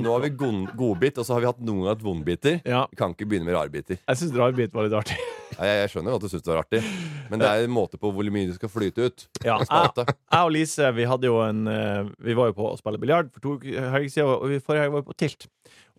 [0.03, 2.57] Nå har vi god- godbit, og så har vi hatt noen ganger vondbiter.
[2.67, 4.01] Ja, Vi kan ikke begynne med rarbiter.
[4.03, 5.19] jeg syns rarbit var litt artig.
[5.51, 6.81] Ja, Jeg, jeg skjønner jo at du syns det var artig,
[7.29, 9.25] men det er en måte på hvor mye du skal flyte ut.
[9.43, 10.05] Ja, En jeg, spalte.
[10.15, 13.33] jeg og Lise vi hadde jo en eh, Vi var jo på å spille biljard
[13.35, 15.49] for to helger siden, og vi forrige helg var vi på Tilt.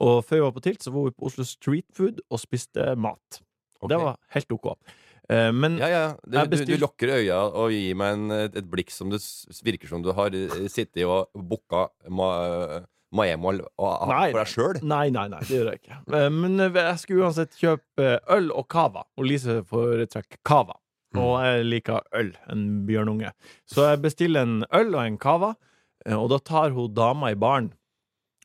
[0.02, 2.94] Og før vi var på Tilt, så var vi på Oslo Street Food og spiste
[2.96, 3.42] mat.
[3.84, 4.72] Og Det var helt OK.
[5.32, 6.06] Eh, men Ja, ja.
[6.28, 9.22] Du, du, du lukker øya og gir meg en, et, blikk som det
[9.64, 14.32] virker som du har eh, sittet og booka ma, Maemol og- Nei.
[14.32, 14.78] for deg sjøl.
[14.88, 15.98] Nei, nei, nei, det gjør jeg ikke.
[16.16, 20.78] Eh, Men eh, jeg skulle uansett kjøpe øl og cava, og Lise foretrekker cava.
[21.16, 22.30] og jeg liker øl.
[22.50, 23.34] En bjørnunge.
[23.68, 25.56] Så jeg bestiller en øl og en cava,
[26.06, 27.74] eh, og da tar hun dama i baren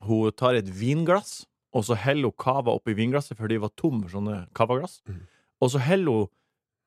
[0.02, 4.02] Hun tar et vinglass, og så heller hun cava oppi vinglasset, for de var tom
[4.02, 5.00] for sånne cavaglass.
[5.08, 5.22] Mhm.
[5.62, 6.28] Og så heller hun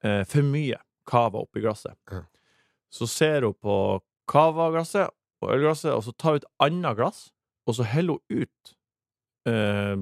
[0.04, 0.78] eh, for mye
[1.10, 1.96] cava oppi glasset.
[2.12, 2.24] Ja.
[2.94, 3.76] Så ser hun på
[4.30, 5.10] cavaglasset
[5.42, 7.30] og ølglasset, og så tar hun et annet glass,
[7.70, 8.74] og så heller hun ut
[9.50, 9.96] eh,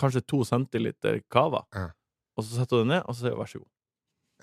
[0.00, 1.64] kanskje to centiliter cava.
[1.74, 1.88] Ja.
[2.38, 3.70] Og så setter hun det ned, og så sier hun vær så god.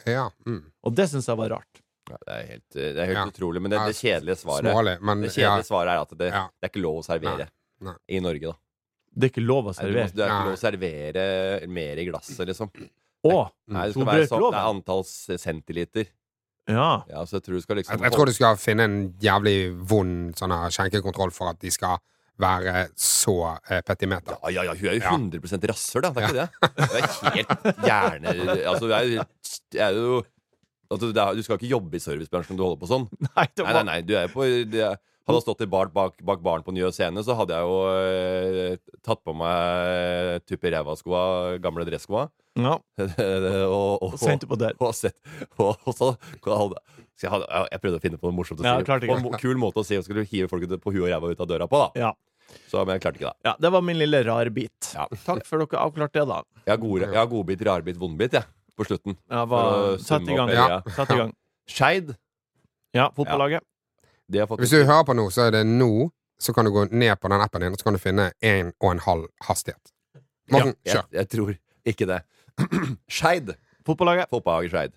[0.05, 0.25] Ja.
[0.45, 0.63] Mm.
[0.85, 1.81] Og det syns jeg var rart.
[2.07, 3.25] Ja, det er helt, det er helt Ja.
[3.27, 3.61] utrolig.
[3.61, 5.33] Men det, det kjedelige svaret Smålig, men Det ja.
[5.41, 6.43] kjedelige svaret er at det, Ja.
[6.53, 7.47] det er ikke lov å servere
[7.83, 7.95] Nei.
[8.07, 8.55] i Norge, da.
[9.17, 10.13] Det er ikke lov å Nei, du må, servere.
[10.15, 12.71] det er ikke lov å servere mer i glasset, liksom.
[13.33, 13.41] Å!
[13.73, 14.55] Nei, det skal være sånn, loven.
[14.55, 15.03] det er antall
[15.43, 16.11] centiliter.
[16.67, 16.87] Ja.
[17.07, 19.57] Ja, så jeg tror du skal liksom Jeg, jeg tror du skal finne en jævlig
[19.87, 22.01] vond sånn her skjenkekontroll for at de skal
[22.37, 23.35] være så
[23.69, 24.35] eh, petimeter.
[24.43, 25.13] Ja, ja, ja, hun er jo Ja.
[25.15, 26.11] 100 rasshøl, da.
[26.13, 26.49] Det er ikke det.
[26.61, 28.33] Hun er helt hjerne...
[28.67, 29.23] Altså, hun er jo,
[29.87, 30.19] er jo
[30.91, 33.07] altså, det er, Du skal ikke jobbe i servicebransjen når du holder på sånn.
[33.31, 35.89] Nei, det Nei, nei, nei, du er på det er, Hadde jeg stått i bar
[35.91, 40.63] bak, bak baren på Njø scene, så hadde jeg jo eh, tatt på meg tupp
[40.63, 41.23] i ræva-skoa,
[41.63, 42.77] gamle dresskoa, Ja,
[43.67, 44.77] og, og, Sendt på der.
[44.79, 45.17] og, sett,
[45.59, 46.13] og, og så
[46.47, 46.79] hadde,
[47.19, 48.71] jeg, hadde, jeg prøvde å finne på noe morsomt å si.
[48.71, 48.99] Ja.
[49.03, 49.97] På en kul måte å si.
[49.99, 52.07] Og skulle hive folk på huet og ræva ut av døra på, da.
[52.07, 52.11] Ja.
[52.71, 53.49] Så, men jeg klarte ikke det.
[53.49, 54.91] ja, det var min lille rarbit.
[54.95, 55.07] Ja.
[55.25, 56.39] Takk for dere avklarte det, da.
[56.63, 58.47] Jeg har, gode, jeg har godbit, rarbit, vondbit, jeg.
[58.77, 59.17] På slutten.
[59.27, 60.53] Ja, var, å sett i gang.
[60.53, 60.79] Ja.
[60.85, 61.33] i gang.
[61.67, 62.13] Skeid.
[62.95, 63.65] Ja, fotballaget.
[64.27, 66.09] De har fått Hvis du hører på nå, så er det nå,
[66.39, 68.73] så kan du gå ned på den appen din, og så kan du finne en
[68.77, 69.93] og en halv hastighet.
[70.51, 71.07] Morten, jeg, kjør.
[71.17, 71.55] jeg tror
[71.93, 72.19] ikke det.
[73.19, 73.55] Skeid.
[73.87, 74.29] Fotballaget.
[74.31, 74.95] Fotballaget Skeid.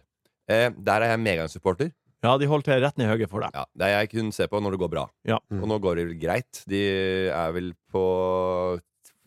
[0.51, 1.91] Eh, der er jeg medgangssupporter.
[2.21, 3.55] Ja, de holdt rett ned i høyre for deg.
[3.57, 5.07] Ja, det er jeg kun ser på når det går bra.
[5.29, 5.39] Ja.
[5.57, 6.63] Og nå går det vel greit.
[6.69, 6.83] De
[7.33, 8.03] er vel på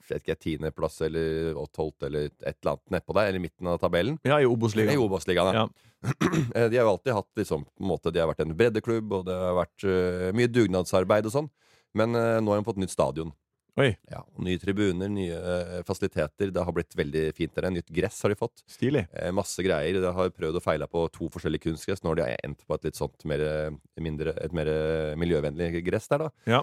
[0.09, 4.19] vet ikke, tiendeplass eller tolvte eller et eller annet nedpå der, eller midten av tabellen.
[4.27, 4.99] Ja, i I Obos-ligaen.
[5.01, 5.65] Obos-ligaen, ja.
[6.55, 9.13] Eh, De har jo alltid hatt liksom, på en måte, De har vært en breddeklubb,
[9.19, 11.47] og det har vært uh, mye dugnadsarbeid og sånn.
[11.95, 13.31] Men uh, nå har de fått nytt stadion.
[13.79, 16.51] Oi, Ja, Nye tribuner, nye uh, fasiliteter.
[16.53, 17.69] Det har blitt veldig fint der.
[17.73, 18.61] Nytt gress har de fått.
[18.69, 19.05] stilig.
[19.33, 19.97] Masse greier.
[20.03, 22.03] De har prøvd og feila på to forskjellige kunstgress.
[22.05, 23.41] Nå har de endt på et litt sånt mer,
[23.97, 24.69] mindre, et mer
[25.17, 26.29] miljøvennlig gress der, da.
[26.57, 26.61] Ja.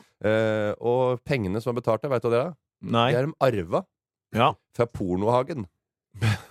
[0.86, 2.54] Og pengene som er betalt der, veit du hva det er?
[2.94, 3.08] Nei.
[3.10, 3.82] De er de arva
[4.36, 4.52] Ja.
[4.76, 5.66] fra Pornohagen.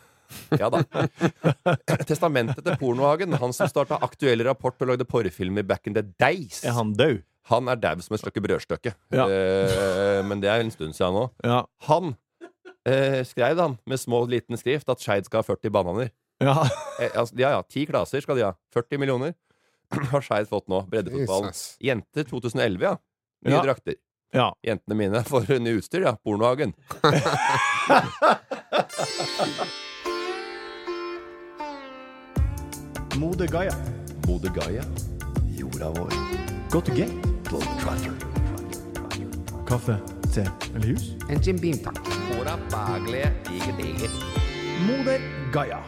[0.60, 0.84] Ja da.
[2.06, 6.62] Testamentet til Pornohagen, han som starta Aktuell Rapport og lagde porrefilmer back in the days,
[6.66, 7.24] Er han død?
[7.50, 8.92] han er dau som et stykke brødstykke.
[9.16, 9.26] Ja.
[9.26, 11.24] Eh, men det er en stund siden nå.
[11.44, 11.64] Ja.
[11.90, 12.12] Han
[12.86, 16.12] eh, skrev han med små, liten skrift at Skeid skal ha 40 bananer.
[16.40, 16.54] Ja.
[17.02, 18.54] Eh, altså, ja, ja, Ti klasser skal de ha.
[18.78, 19.34] 40 millioner
[20.14, 20.84] har Skeid fått nå.
[20.92, 21.50] Breddefotballen.
[21.82, 22.94] Jenter 2011, ja.
[23.48, 23.64] Nye Ja.
[23.66, 23.96] drakter.
[24.36, 24.52] ja.
[24.62, 26.14] Jentene mine får nye utstyr, ja.
[26.22, 26.76] Pornohagen.
[33.20, 33.74] Mode Gaia.
[34.28, 34.84] Mode Gaia.
[35.58, 36.14] Jorda vår.
[36.72, 37.12] Go to gate.
[39.68, 39.98] Kaffe,
[40.34, 41.10] te eller hus?
[41.28, 42.00] En Jim Beam, takk.
[42.30, 44.16] Hora bagle, diger, diger.
[44.88, 45.20] Moder
[45.52, 45.82] Gaia.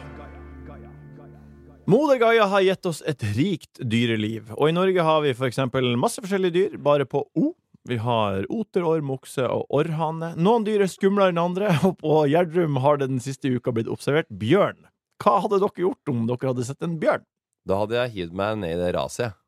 [1.88, 5.88] Moder Gaia har gitt oss et rikt dyreliv, og i Norge har vi for eksempel
[5.96, 7.54] masse forskjellige dyr, bare på O.
[7.88, 10.34] Vi har oter, orm, okse og orrhane.
[10.36, 13.88] Noen dyr er skumlere enn andre, og på Gjerdrum har det den siste uka blitt
[13.88, 14.84] observert bjørn.
[15.22, 17.24] Hva hadde dere gjort om dere hadde sett en bjørn?
[17.68, 19.38] Da hadde jeg hivd meg ned i det raset, jeg.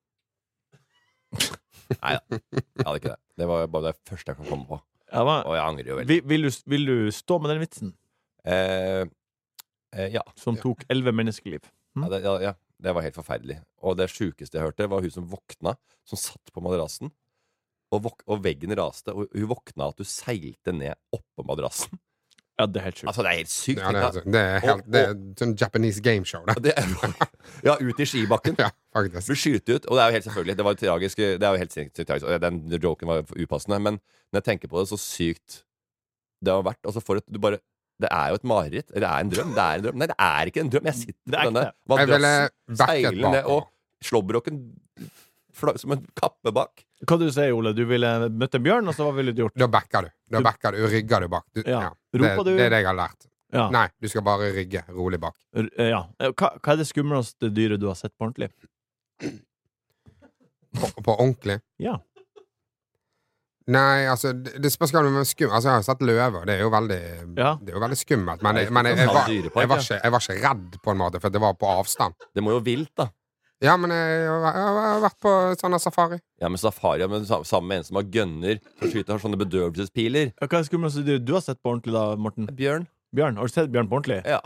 [2.00, 3.20] Nei da, jeg hadde ikke det.
[3.40, 4.78] Det var bare det første jeg kan komme på.
[5.10, 6.10] Ja, men, Og jeg angrer jo veldig.
[6.14, 7.94] vil, vil, du, vil du stå med den vitsen,
[8.44, 9.06] Eh,
[9.96, 10.20] eh, ja.
[10.36, 11.64] som tok elleve menneskeliv?
[11.96, 12.50] Ja, det, ja, ja.
[12.84, 13.54] Det var helt forferdelig.
[13.80, 15.72] Og det sjukeste jeg hørte, var hun som våkna,
[16.04, 17.08] som satt på madrassen.
[17.94, 21.96] Og, og veggen raste, og hun våkna at du seilte ned oppå madrassen.
[22.54, 23.08] Ja, det er helt sjukt.
[23.10, 23.80] Altså, det er helt sykt.
[23.82, 26.54] Ja, det, er, det er helt Det er sånn Japanese gameshow, det.
[26.68, 27.14] det er,
[27.66, 28.58] ja, ut i skibakken.
[28.62, 29.32] Ja, faktisk.
[29.32, 29.88] Blir skutt ut.
[29.88, 31.22] Og det er jo helt selvfølgelig Det var tragisk.
[31.24, 32.30] Det er jo helt sinnssykt tragisk.
[32.44, 33.80] Den joken var upassende.
[33.82, 35.64] Men når jeg tenker på det, så sykt
[36.44, 36.82] det har vært.
[36.84, 37.58] Altså, for får du bare
[38.02, 38.88] Det er jo et mareritt.
[38.94, 39.52] Eller det er en drøm.
[39.58, 39.98] Det er en drøm.
[39.98, 40.88] Nei, det er ikke en drøm.
[40.92, 43.66] Jeg sitter er på denne madrassen, seiler ned, og
[44.04, 44.62] slåbroken
[45.80, 46.82] som en kappe bak.
[47.06, 47.72] Hva du sier Ole?
[47.76, 49.54] Du ville møtt en bjørn, og så hva ville du gjort?
[49.60, 50.10] Da backer du.
[50.34, 51.44] Da backer du, rygger du bak.
[51.54, 51.80] Du, Ja.
[51.88, 51.92] ja.
[52.12, 52.50] Det, du?
[52.56, 53.28] det er det jeg har lært.
[53.54, 53.68] Ja.
[53.70, 55.36] Nei, du skal bare rygge rolig bak.
[55.56, 56.00] R- eh, ja.
[56.32, 58.50] Hva, hva er det skumleste dyret du har sett på ordentlig?
[60.74, 61.60] På, på ordentlig.
[61.78, 62.00] Ja.
[63.70, 65.52] Nei, altså, det, det spørs hva du skum.
[65.54, 66.42] Altså, jeg har sett løver.
[66.48, 66.98] Det er jo veldig,
[67.38, 67.52] Ja.
[67.62, 68.42] det er jo veldig skummelt.
[68.44, 71.00] Men, jeg, men jeg, jeg, var, jeg, var ikke, jeg var ikke redd, på en
[71.00, 72.18] måte, for det var på avstand.
[72.34, 73.06] Det må jo vilt, da.
[73.64, 76.18] Ja, men jeg, jeg, har vært på sånn safari.
[76.42, 79.40] Ja, men safari ja, men sammen med en som har gønner, som skyter har sånne
[79.40, 80.34] bedøvelsespiler.
[80.34, 82.50] Ja, Hva er skummelt, skumleste du har sett på ordentlig, da, Morten?
[82.58, 82.84] Bjørn.
[83.14, 83.38] Bjørn?
[83.40, 84.20] Har du sett bjørn på ordentlig?
[84.28, 84.42] Ja.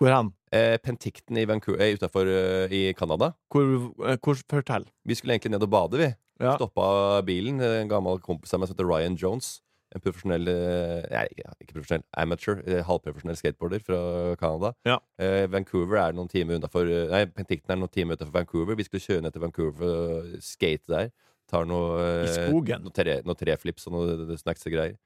[0.00, 0.32] Hvor hen?
[0.52, 3.32] Eh, Penticton i Vancouver, eh, utenfor eh, i Canada.
[3.52, 3.64] Hvor,
[4.04, 4.84] eh, hvor Fortell.
[5.06, 6.10] Vi skulle egentlig ned og bade, vi.
[6.42, 6.56] Ja.
[6.58, 7.60] Stoppa bilen.
[7.62, 9.60] En gammel kompis av meg som heter Ryan Jones.
[9.92, 13.98] En profesjonell eh, Nei, ikke, profesjonell, amateur, eh, halvprofesjonell skateboarder fra
[14.40, 14.72] Canada.
[14.88, 14.98] Ja.
[15.20, 18.78] Eh, Vancouver er noen timer utenfor eh, Nei, Penticton er noen timer utenfor Vancouver.
[18.78, 21.10] Vi skulle kjøre ned til Vancouver og skate der.
[21.52, 22.86] Tar noe I skogen.
[22.86, 24.96] Noe, tre, noe treflips og noe snacks og greier.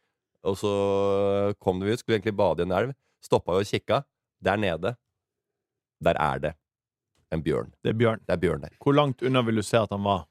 [0.47, 0.71] Og så
[1.59, 2.95] kom vi ut, skulle egentlig bade i en elv.
[3.25, 4.05] Stoppa og kikka.
[4.45, 4.95] Der nede,
[6.05, 6.53] der er det
[7.35, 7.73] en bjørn.
[7.83, 8.21] Det er Bjørn.
[8.23, 8.75] Det er bjørn der.
[8.85, 10.27] Hvor langt unna vil du se at han var?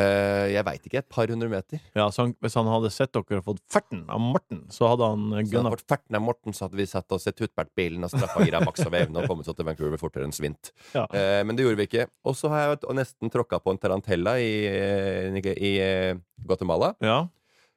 [0.00, 1.00] Eh, jeg veit ikke.
[1.02, 1.80] Et par hundre meter.
[1.92, 5.08] Ja, så han, Hvis han hadde sett dere og fått ferten av Morten, så hadde
[5.10, 8.06] han eh, Så gunna vært ferten av Morten, så hadde vi satt oss i Tutbert-bilen
[8.06, 10.72] og straffa gira maks av evne og kommet oss til Vancouver fortere enn svint.
[10.96, 11.04] Ja.
[11.12, 12.06] Uh, men det gjorde vi ikke.
[12.24, 14.54] Og så har jeg nesten tråkka på en tarantella i,
[15.52, 16.94] i, eh, Guatemala.
[17.04, 17.18] Ja.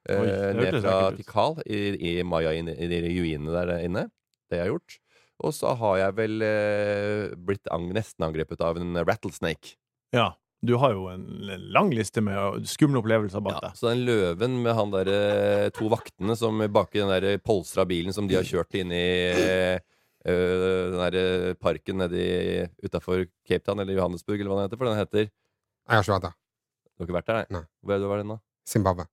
[0.08, 0.30] Eh, Oi,
[0.62, 0.96] ned fra.
[1.18, 1.82] Tikal, i,
[2.14, 4.08] i Maya, i, i de ruinene der inne.
[4.48, 4.98] Det har jeg gjort.
[5.44, 9.76] Og så har jeg vel eh, blitt ang nesten angrepet av en rattlesnake.
[10.16, 10.32] ja.
[10.64, 11.26] Du har jo en
[11.74, 13.76] lang liste med skumle opplevelser bak Ja, deg.
[13.78, 17.86] så den løven med han der eh, to vaktene som bak i den der polstra
[17.86, 19.04] bilen som de har kjørt inn i
[19.36, 19.80] øh,
[20.96, 22.26] den der parken nedi
[22.82, 24.78] utafor Cape Town eller Johannesburg, eller hva den heter.
[24.82, 26.36] For den heter Jeg har ikke vært der.
[26.96, 27.46] Du har ikke vært der, nei?
[27.60, 27.64] Nei.
[27.84, 28.40] Hvor er det du var den, da?
[28.66, 29.06] Zimbabwe.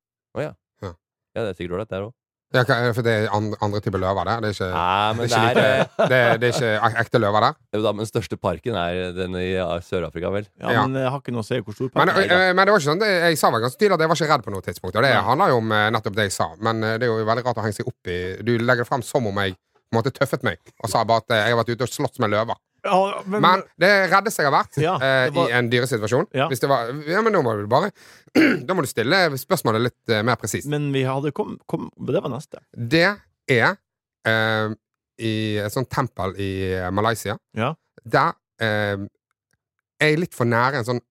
[1.32, 2.12] Ja, det er sikkert ålreit, der òg.
[2.52, 2.62] Ja,
[2.92, 4.40] for det er andre, andre typer løver der.
[4.44, 6.72] Det er ikke, Nei, det men er det er ikke, det er, det er ikke
[6.88, 7.54] ek- ekte løver der.
[7.72, 9.46] Jo da, men den største parken er den i
[9.88, 10.46] Sør-Afrika, vel?
[10.60, 10.86] Ja, Ja.
[10.86, 12.28] Men jeg har ikke noe å si hvor stor Men, er.
[12.28, 14.20] øh, men det var ikke sånn, det, jeg sa vel ganske tydelig at jeg var
[14.20, 14.96] ikke redd på noe tidspunkt.
[14.96, 16.50] Og det handler jo om eh, nettopp det jeg sa.
[16.60, 18.88] Men eh, det er jo veldig rart å henge seg opp i Du legger det
[18.92, 21.52] frem som om jeg på en måte tøffet meg og sa bare at eh, jeg
[21.56, 22.56] har vært ute og slåss med løver.
[22.84, 26.48] Ja, men, Men det reddeste jeg har vært Ja, eh, var- i en dyresituasjon Ja.
[26.50, 27.92] Hvis det var Ja, men nå må du bare
[28.66, 30.66] Da må du stille spørsmålet litt eh, mer presist.
[30.70, 32.58] men vi hadde kom, kom Det var neste.
[32.74, 33.04] Det
[33.50, 33.76] er
[34.26, 34.74] eh,
[35.22, 37.36] i et sånt tempel i eh, Malaysia.
[37.54, 37.74] Ja.
[38.02, 38.96] Der eh,
[40.02, 41.02] er jeg litt for nære en sånn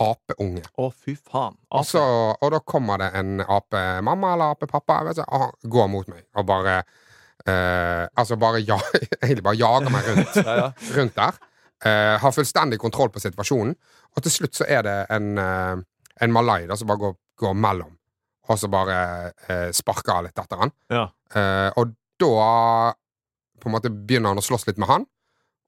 [0.00, 0.62] apeunge.
[0.80, 1.54] Å, fy faen.
[1.76, 2.00] Og, så,
[2.40, 6.80] og da kommer det en apemamma eller apepappa og går mot meg og bare
[7.48, 8.78] eh, Altså bare ja,
[9.22, 10.68] egentlig bare jager meg rundt, Ja, ja.
[10.96, 11.38] rundt der.
[11.80, 13.72] Uh, har fullstendig kontroll på situasjonen.
[14.16, 15.80] Og til slutt så er det en, uh,
[16.20, 17.94] en malai da, som bare går, går mellom.
[18.50, 18.98] Og så bare
[19.76, 20.72] sparker litt etter han.
[20.90, 21.04] Ja.
[21.78, 22.48] Og da
[23.62, 25.06] på en måte begynner han å slåss litt med han.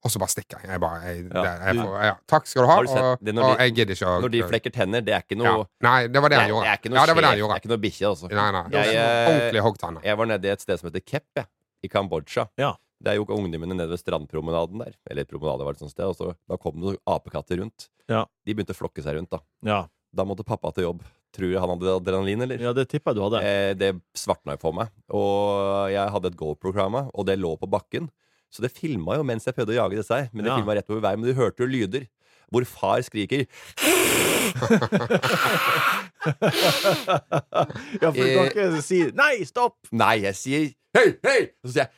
[0.02, 0.70] Og så bare stikker jeg.
[0.72, 2.76] jeg, bare, jeg, Ja, det, jeg får, ja, takk skal du ha.
[2.82, 5.38] Du og, de, og jeg gidder ikke å Når de flekker tenner, det er ikke
[5.38, 5.66] noe ja.
[5.86, 6.72] Nei, det var det han det, gjorde.
[6.72, 7.52] er ikke noe ja, det det han gjorde.
[7.52, 8.30] Det er ikke noe bikkje, altså.
[8.32, 8.62] Nei, nei.
[8.72, 10.06] Det Jeg, ordentlig hoggtenner.
[10.08, 11.46] Jeg var nede i et sted som heter Kepp, jeg,
[11.82, 12.44] i Kambodsja.
[12.60, 12.74] Ja.
[13.02, 14.92] Det er jo ungdommene nede ved strandpromenaden der.
[15.10, 16.06] Eller promenade var et sånt sted.
[16.06, 17.88] Og så, da kom det apekatter rundt.
[18.08, 18.22] Ja.
[18.46, 19.40] De begynte å flokke seg rundt, da.
[19.66, 19.80] Ja.
[20.14, 21.02] Da måtte pappa til jobb.
[21.32, 22.60] Tror du han hadde adrenalin, eller?
[22.60, 23.40] ja, det tipper jeg du hadde.
[23.48, 24.88] Eh, det svartna for meg.
[25.10, 28.10] Og jeg hadde et GoPro-kamera, og det lå på bakken.
[28.52, 30.28] Så det filma jo mens jeg prøvde å jage disse her.
[30.32, 30.56] Men det Ja.
[30.60, 31.18] filma rett over veien.
[31.22, 32.04] Men du hørte jo lyder.
[32.52, 33.46] Hvor far skriker.
[36.22, 39.90] Ja, for du kan ikke si 'nei, stopp'!
[39.92, 41.40] Nei, jeg sier hei, hei!
[41.64, 41.90] Og så sier jeg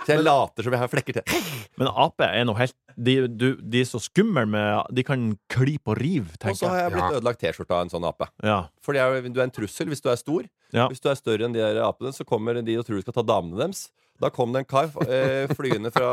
[0.00, 1.42] Så jeg later som jeg har flekker til.
[1.78, 5.92] Men ape er noe helt De, du, de er så skumle med De kan klype
[5.92, 6.88] og rive, Og så har jeg.
[6.88, 7.20] jeg blitt Ja.
[7.20, 8.26] ødelagt T-skjorta av en sånn ape.
[8.42, 8.58] Ja.
[8.82, 10.48] For du er en trussel hvis du er stor.
[10.72, 10.88] Ja.
[10.88, 13.16] Hvis du er større enn de der apene, så kommer de og tror du skal
[13.20, 13.88] ta damene deres.
[14.20, 16.08] Da kom det en kar eh, flyende fra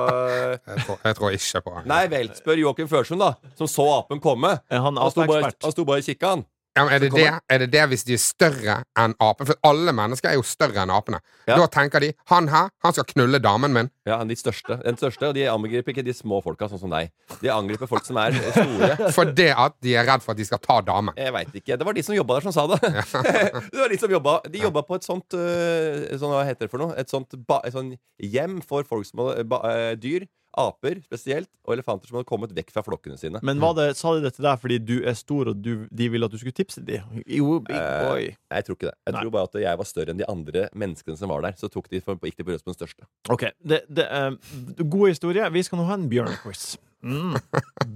[0.64, 3.34] Jeg tror, jeg tror ikke på Nei vel, spør Joakim Førsund, da.
[3.60, 4.54] Som så apen komme.
[4.72, 6.46] Han Han han sto bare og kikka, han.
[6.78, 9.50] Ja, er, det det, er det det hvis de er større enn apen?
[9.50, 11.20] For alle mennesker er jo større enn apene.
[11.48, 11.58] Ja.
[11.58, 13.92] Da tenker de han her, han skal knulle damen min.
[14.08, 14.80] Ja, de største.
[14.84, 17.12] Den største, og de angriper ikke de små folka, sånn som deg.
[17.42, 18.94] De angriper folk som er store.
[19.18, 21.16] Fordi at de er redd for at de skal ta damen.
[21.20, 21.78] Jeg veit ikke.
[21.80, 22.80] Det var de som jobba der, som sa det.
[23.74, 26.74] det var De som jobba De jobba på et sånt uh, sånn, Hva heter det
[26.74, 26.96] for noe?
[27.00, 30.28] Et sånt ba, et sånt hjem for folk som har ba, øh, dyr.
[30.58, 33.42] Aper spesielt, og elefanter som hadde kommet vekk fra flokkene sine.
[33.46, 36.34] Men det, sa de dette der fordi du er stor, og du, de ville at
[36.34, 37.06] du skulle tipse dem?
[37.26, 38.34] Jo, big Eh.
[38.50, 38.96] Jeg tror ikke det.
[39.06, 39.22] Jeg Nei.
[39.22, 41.56] tror bare at jeg var større enn de andre menneskene som var der.
[41.60, 43.08] Så de for, gikk de på røst på den største.
[43.30, 43.48] OK.
[43.62, 45.48] Det, det, eh, god historie.
[45.54, 46.78] Vi skal nå ha en bjørnequiz.
[47.06, 47.38] Mm.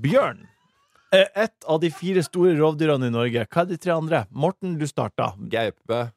[0.04, 0.46] Bjørn.
[1.12, 3.46] er Et av de fire store rovdyrene i Norge.
[3.48, 4.26] Hva er de tre andre?
[4.30, 5.34] Morten, du starta.
[5.52, 6.12] Gaupe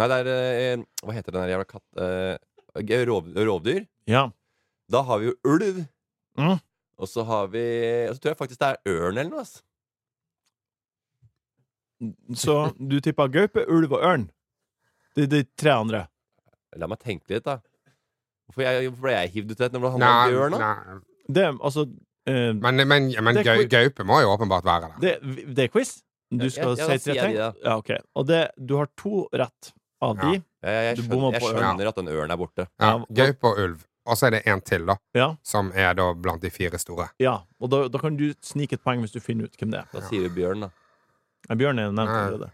[0.00, 1.84] Nei, det er øh, Hva heter den der jævla katt...
[3.06, 3.84] rov, rovdyr.
[4.08, 4.30] Ja.
[4.90, 5.84] Da har vi jo ulv.
[6.38, 6.58] Mm.
[7.02, 7.62] Og så har vi
[8.08, 9.40] Og så tror jeg faktisk det er ørn eller noe.
[9.40, 9.62] ass.
[12.34, 14.24] Så du tippa gaupe, ulv og ørn?
[15.14, 16.06] Det er de tre andre.
[16.80, 17.58] La meg tenke litt, da.
[18.48, 20.56] Hvorfor, jeg, hvorfor ble jeg hivd ut i når det handler om bjørn?
[20.56, 20.96] da?
[21.32, 24.96] Det altså uh, Men, men, men Det gaupe må jo åpenbart være der.
[25.04, 26.00] det, det er quiz?
[26.32, 27.36] Du skal ja, ja, si tre ting?
[27.36, 27.90] Ja, ok.
[28.16, 30.30] Og det, du har to rett av Ja.
[30.32, 30.42] de.
[30.62, 32.66] Jeg, jeg, skjønner, jeg skjønner at den ørn er borte.
[32.80, 33.82] Ja, Ja, Gaupe og ulv.
[34.06, 34.96] Og så er det en til, da.
[35.14, 37.08] Ja, Som er da blant de fire store.
[37.22, 37.38] ja.
[37.60, 39.86] Og da, da kan du snike et poeng hvis du finner ut hvem det er.
[39.92, 40.70] Da sier vi bjørn, da.
[41.48, 42.50] Ja, Bjørn er nevnt allerede.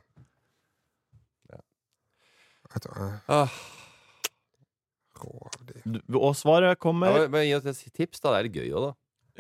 [3.28, 3.48] Ah,
[5.18, 8.30] rovdyr Og svaret kommer men- men gi oss et tips, da.
[8.30, 8.94] Det er litt gøy òg, da.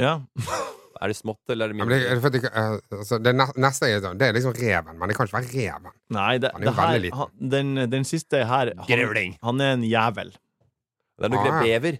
[0.04, 0.20] Ja.
[1.00, 2.26] Er det smått, eller er det ja, det, mindre?
[2.26, 5.28] er det, eh, altså, det neste er, sånn- det er liksom reven, men det kan
[5.28, 5.92] ikke være reven.
[6.10, 7.18] Nei, det, Han er jo det her, veldig liten.
[7.18, 10.32] han, den, den siste her han, han er en jævel.
[11.18, 11.80] Det er noe Ah, ja.
[11.80, 11.98] bever.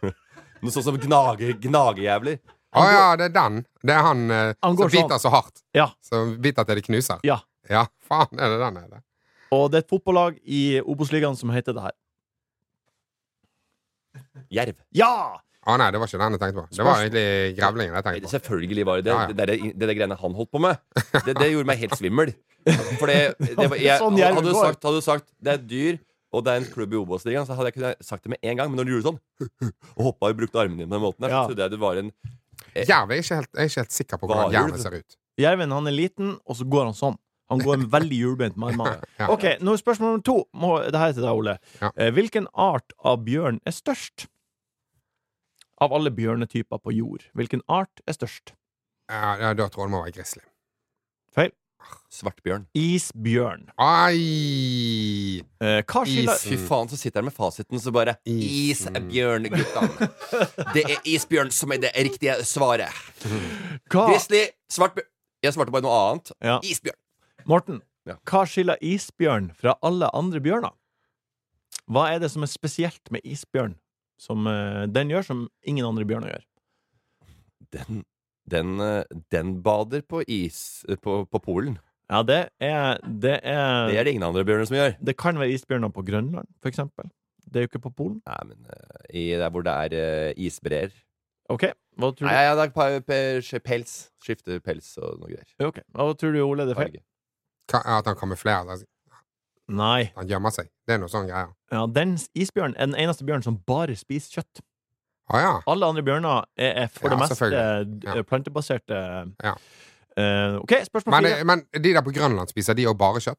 [0.62, 2.38] Noe sånn som gnage, gnagejævler.
[2.78, 3.60] Å ja, det er den.
[3.82, 5.62] Det er han, eh, Han som biter så hardt.
[5.74, 5.88] Ja.
[6.06, 7.18] Som biter til det knuser.
[7.26, 7.40] Ja.
[7.70, 9.00] Ja, faen er det den er det.
[9.54, 11.96] Og det er et fotballag i Obos-ligaen som heter det her.
[14.50, 14.76] Jerv.
[14.96, 15.12] Ja!
[15.68, 16.66] Å nei, det var ikke den jeg tenkte på.
[16.76, 18.30] Det var egentlig grevlingen jeg tenkte på.
[18.32, 19.12] Selvfølgelig var det det.
[19.12, 19.26] Ja, ja.
[19.32, 20.78] Det, der, det der greiene han holdt på med.
[21.26, 22.32] Det, det gjorde meg helt svimmel.
[23.00, 25.98] For det, det var, jeg, Sånn hadde, du sagt, hadde du sagt det er dyr,
[26.32, 28.56] og det er en klubb i Obos-ligaen, så hadde jeg kunnet sagt det med en
[28.60, 28.70] gang.
[28.70, 29.20] Men når du gjorde sånn
[29.96, 31.40] og hoppa og brukte armene dine på den måten, der, Ja.
[31.42, 32.12] så trodde jeg du var en
[32.76, 35.16] Jerv er ikke helt, jeg er ikke helt sikker på hvordan jerven ser ut.
[35.40, 37.16] Jerven han er liten, og så går han sånn.
[37.50, 39.00] Han går veldig hjulbeint med armene.
[39.34, 40.36] Ok, nå er spørsmål nummer to.
[40.54, 41.54] Må, det her er til deg, Ole.
[41.80, 41.90] Ja.
[41.96, 44.28] Eh, Hvilken art av bjørn er størst?
[45.80, 47.24] Av alle bjørnetyper på jord.
[47.34, 48.52] Hvilken art er størst?
[49.10, 50.44] Ja, ja, da tror jeg det må være grizzly.
[52.10, 52.64] Svartbjørn.
[52.74, 53.68] Isbjørn.
[53.80, 55.40] Ai!
[55.62, 56.46] Eh, hva skiller Is.
[56.50, 58.16] Fy faen, så sitter jeg med fasiten, så bare.
[58.26, 60.08] Isbjørn, guttene.
[60.74, 62.90] Det er isbjørn som er det riktige svaret.
[63.92, 65.08] hva, Grizzly, svartbjørn
[65.46, 66.32] Jeg svarte bare noe annet.
[66.44, 66.58] ja.
[66.66, 66.98] Isbjørn.
[67.48, 67.78] Morten,
[68.28, 70.74] hva skiller isbjørn fra alle andre bjørner?
[71.90, 73.78] Hva er det som er spesielt med isbjørn
[74.20, 76.44] som eh, den gjør, som ingen andre bjørner gjør?
[77.70, 78.02] Den,
[78.48, 81.78] den, eh, den bader på is eh, på, på Polen.
[82.10, 84.96] Ja, det er Det, er, Det er det ingen andre bjørner som gjør.
[84.98, 87.10] det kan være isbjørner på Grønland, for eksempel.
[87.46, 88.22] Det er jo ikke på Polen.
[88.26, 90.90] Nei, men uh, i der hvor det er uh, isbreer
[91.50, 91.64] OK,
[91.98, 92.46] hva tror Nei, du?
[92.46, 93.94] ja, det er pels.
[94.22, 95.48] Skifte pels og noe greier.
[95.66, 96.66] Ok, Hva tror du, Ole?
[96.68, 97.00] Det er feil?
[97.72, 98.86] Ja, At han kamuflerer seg.
[99.70, 100.10] Nei.
[100.16, 100.70] Han gjemmer seg.
[100.86, 101.50] Det er noe sånn greier.
[101.74, 104.62] Ja, den isbjørnen er den eneste bjørnen som bare spiser kjøtt.
[105.30, 105.52] Å ja.
[105.70, 108.22] Alle andre bjørner er, er for Ja, det meste Ja.
[108.26, 109.00] plantebaserte.
[109.44, 109.54] Ja.
[110.18, 111.44] Eh, OK, spørsmål Men, fire.
[111.46, 113.38] men de der på Grønland, spiser de òg bare kjøtt?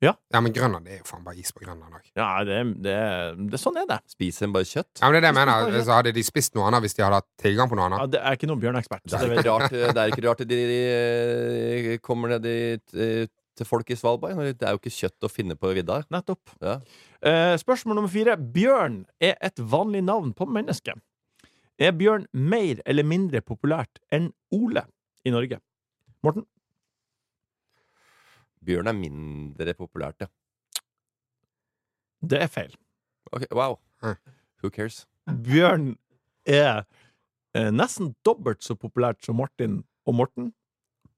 [0.00, 0.14] Ja.
[0.32, 2.06] Ja, men Grønland det er jo faen bare is på Grønland òg.
[2.16, 2.94] Ja, det, det,
[3.52, 3.98] det, sånn er det.
[4.08, 4.88] Spiser en bare kjøtt?
[4.96, 5.74] Ja, men det er det jeg mener.
[5.84, 8.00] Så hadde de spist noe annet hvis de hadde hatt tilgang på noe annet?
[8.00, 9.04] Ja, det er ikke noen bjørneekspert.
[9.04, 12.56] Det er det ikke rart, det er ikke rart de, de kommer ned i,
[12.96, 13.28] eh,
[13.60, 14.40] til folk i Svalbard.
[14.56, 16.00] Det er jo ikke kjøtt å finne på vidda.
[16.08, 16.56] Nettopp.
[16.64, 16.78] Ja.
[17.20, 18.38] Uh, spørsmål nummer fire.
[18.40, 20.96] Bjørn er et vanlig navn på menneske.
[21.80, 24.82] Er bjørn mer eller mindre populært enn Ole
[25.24, 25.60] i Norge?
[26.24, 26.44] Morten?
[28.60, 30.28] Bjørn er mindre populært, ja.
[32.20, 32.74] Det er feil.
[33.32, 33.78] Ok, wow.
[34.60, 35.06] Who cares?
[35.46, 35.94] Bjørn
[36.44, 36.82] er
[37.56, 40.50] eh, nesten dobbelt så populært som Martin og Morten,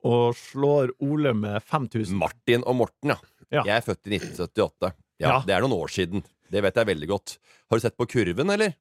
[0.06, 2.14] og slår Ole med 5000.
[2.18, 3.18] Martin og Morten, ja.
[3.52, 3.64] Ja.
[3.68, 4.92] Jeg er født i 1978.
[5.20, 5.34] Ja, Ja.
[5.46, 6.22] Det er noen år siden.
[6.50, 7.36] Det vet jeg veldig godt.
[7.70, 8.72] Har du sett på kurven, eller?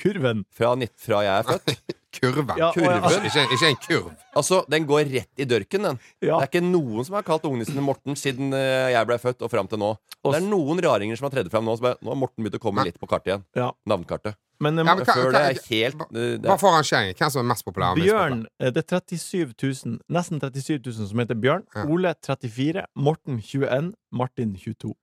[0.00, 0.44] Kurven.
[0.50, 1.94] Fra, nitt- fra jeg er født?
[2.18, 2.50] Kurven.
[2.58, 3.26] Ja, og- Kurven.
[3.26, 4.10] Ikke, ikke en kurv.
[4.38, 5.98] Altså, Den går rett i dørken, den.
[6.22, 6.38] Ja.
[6.38, 9.42] Det er ikke noen som har kalt ungene sine Morten siden eh, jeg ble født
[9.42, 9.92] og fram til nå.
[10.24, 11.74] Og det er noen raringer som har tredd fram nå.
[11.78, 13.44] Så bare, nå har Morten begynt å komme litt på kartet igjen.
[13.58, 13.70] Ja.
[13.90, 14.38] Navnkartet.
[14.62, 17.16] Men, eh, Ja, men hva- Før det er helt eh, det Hva er, får rangering?
[17.18, 17.96] Hvem som er mest populær?
[17.98, 21.64] Bjørn eh, Det er 37 000, nesten 37 000 som heter Bjørn.
[21.74, 21.86] Ja.
[21.90, 24.94] Ole 34, Morten 21, Martin 22.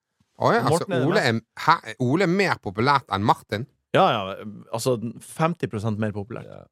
[0.42, 1.76] Å ja, altså, Morten er det Ole, er, hæ,
[2.24, 3.68] er mer populært enn Martin?
[3.96, 4.36] Ja, ja,
[4.72, 6.48] altså 50% mer populært.
[6.48, 6.64] Ja.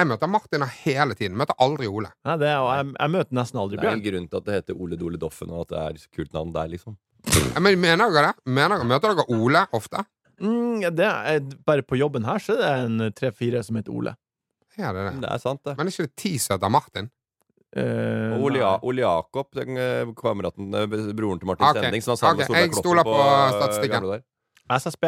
[0.00, 1.36] Jeg møter Martin hele tiden.
[1.36, 2.08] Møter aldri Ole.
[2.24, 3.84] Nei, det er, og jeg, jeg møter nesten aldri Bjørn.
[3.84, 5.98] det er en grunn til at det heter Ole Dole Doffen, og at det er
[6.00, 6.96] et kult navn der, liksom.
[7.28, 8.46] Ja, Men mener dere det?
[8.48, 10.00] Mener dere, møter dere Ole ofte?
[10.40, 13.92] Mm, det er, bare på jobben her så det er det en tre-fire som heter
[13.94, 14.16] Ole.
[14.78, 15.20] Ja, det er det.
[15.26, 15.76] Det er sant, det.
[15.76, 17.12] Men er ikke det ti som heter Martin?
[17.76, 18.58] Uh, Ole.
[18.64, 21.84] Ja- Ole Jakob, den eh, kameraten, eh, broren til Martin okay.
[21.84, 22.66] Sending, som har sammen okay.
[22.66, 24.22] med Solveig Kloppen på eh, statistikken.
[24.72, 25.04] SSB.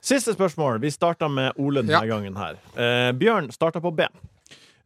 [0.00, 0.78] Siste spørsmål.
[0.80, 2.16] Vi starta med Ole denne Ja.
[2.16, 2.56] gangen her.
[2.76, 4.06] Eh, Bjørn starta på B.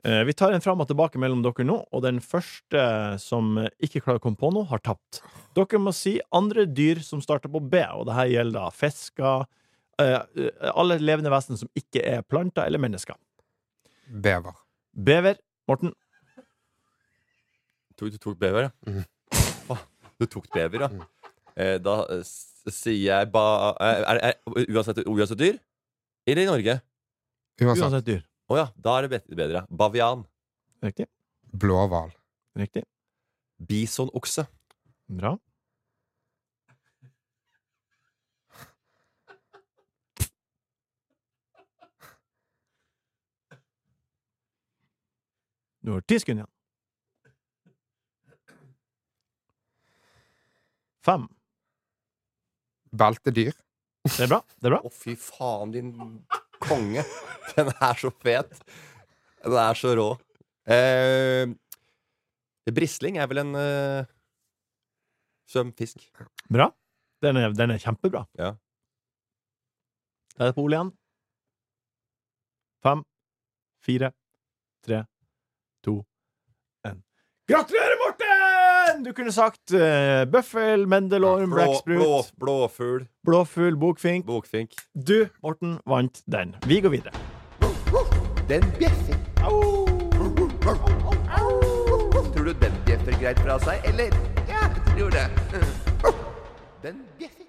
[0.04, 4.02] Eh, vi tar en fram og tilbake mellom dere nå, og den første som ikke
[4.02, 5.22] klarer å komme på noe, har tapt.
[5.54, 9.46] Dere må si andre dyr som starter på B, og det her gjelder da fisker
[9.98, 13.14] eh, eh, Alle levende vesen som ikke er planter eller mennesker.
[14.10, 14.52] Bever.
[14.94, 15.36] Bever.
[15.68, 15.94] Morten.
[17.96, 18.70] Tok, du tok bever, ja?
[18.90, 19.04] Mm.
[20.20, 20.88] Du tok bever, ja.
[21.56, 22.22] Eh, da eh,
[22.72, 23.44] sier jeg ba...
[23.80, 25.58] Eh, er, er, uansett, uansett dyr?
[26.26, 26.78] Eller i Norge?
[27.60, 28.22] Uansett, uansett dyr.
[28.48, 28.68] Å oh, ja.
[28.76, 29.64] Da er det bedre.
[29.70, 30.24] Bavian.
[30.84, 31.08] Riktig.
[31.52, 32.12] Blå Blåhval.
[32.58, 32.84] Riktig.
[33.58, 34.46] Bisonokse.
[35.08, 35.36] Bra.
[45.84, 46.52] Du har ti sekunder igjen.
[51.04, 51.26] Fem.
[52.94, 53.54] Beltedyr.
[54.04, 54.40] Det er bra.
[54.60, 54.80] Det er bra.
[54.84, 55.92] Å, fy faen, din
[56.62, 57.04] konge.
[57.54, 58.52] Den er så fet.
[59.44, 60.08] Den er så rå.
[60.64, 61.48] Eh,
[62.72, 64.10] brisling er vel en eh,
[65.50, 66.06] søm fisk.
[66.52, 66.70] Bra.
[67.24, 68.24] Den er, den er kjempebra.
[68.40, 68.54] Ja.
[70.34, 70.92] Da er det Pol igjen.
[72.84, 73.04] Fem,
[73.84, 74.10] fire,
[74.84, 75.04] tre,
[75.86, 76.00] to,
[76.84, 77.00] én.
[77.48, 77.93] Gratulerer!
[79.04, 79.80] Du kunne sagt uh,
[80.32, 84.26] bøffel, mendelorm, Blå, blå, blåfugl, blåfugl, bokfink.
[84.26, 84.70] bokfink.
[85.08, 86.54] Du, Morten, vant den.
[86.66, 87.12] Vi går videre.
[88.48, 89.14] Den bjeffer.
[92.34, 94.16] Tror du den bjeffer greit fra seg, eller?
[94.48, 95.26] Ja, jeg tror det.
[96.82, 97.40] Den bjeffer.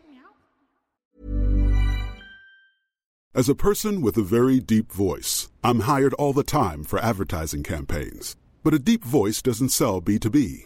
[3.37, 7.63] As a person with a very deep voice, I'm hired all the time for advertising
[7.63, 8.37] campaigns.
[8.63, 10.65] But a deep voice doesn't sell B2B,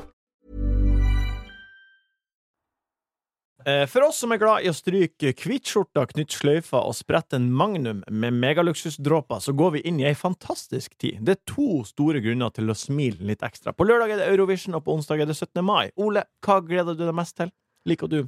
[3.91, 8.01] for oss som er glad i å stryke hvitskjorta, knytte sløyfa og sprette en magnum
[8.09, 11.21] med megaluksusdråper, så går vi inn i ei fantastisk tid.
[11.25, 13.73] Det er to store grunner til å smile litt ekstra.
[13.77, 15.61] På lørdag er det Eurovision, og på onsdag er det 17.
[15.65, 15.91] mai.
[16.01, 17.51] Ole, hva gleder du deg mest til?
[17.89, 18.21] Liker du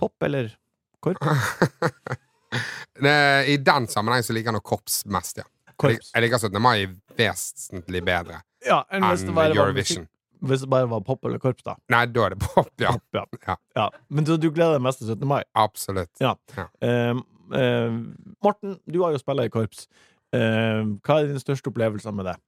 [0.00, 0.52] pop eller
[1.02, 1.26] korps?
[3.52, 5.48] I den sammenheng så liker jeg nok korps mest, ja.
[5.76, 6.12] Korps.
[6.14, 6.58] jeg liker 17.
[6.62, 6.84] mai
[7.16, 10.04] vesentlig bedre Ja, enn Eurovision.
[10.42, 11.76] Hvis det bare var pop eller korps, da.
[11.92, 12.94] Nei, da er det pop, ja.
[12.96, 13.24] Pop, ja.
[13.46, 13.56] Ja.
[13.78, 13.88] ja.
[14.10, 15.26] Men så du gleder deg mest til 17.
[15.30, 15.42] mai?
[15.54, 16.10] Absolutt.
[16.22, 16.34] Ja.
[16.56, 16.68] Ja.
[16.82, 17.20] uh,
[17.58, 17.98] eh,
[18.42, 19.86] Morten, du har jo spilt i korps.
[20.34, 22.38] Uh, hva er din største opplevelse med det?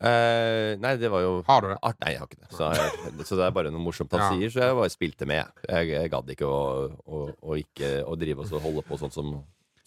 [0.00, 1.76] Eh, nei, det var jo Har du det?
[1.84, 1.98] art.
[2.00, 2.50] Nei, jeg har ikke det.
[2.56, 4.28] Så, jeg, så det er bare noe morsomt han Ja.
[4.32, 5.50] sier, så jeg bare spilte med.
[5.68, 6.60] Jeg, jeg gadd ikke å,
[7.04, 9.40] å, å, ikke, å drive og så holde på sånn som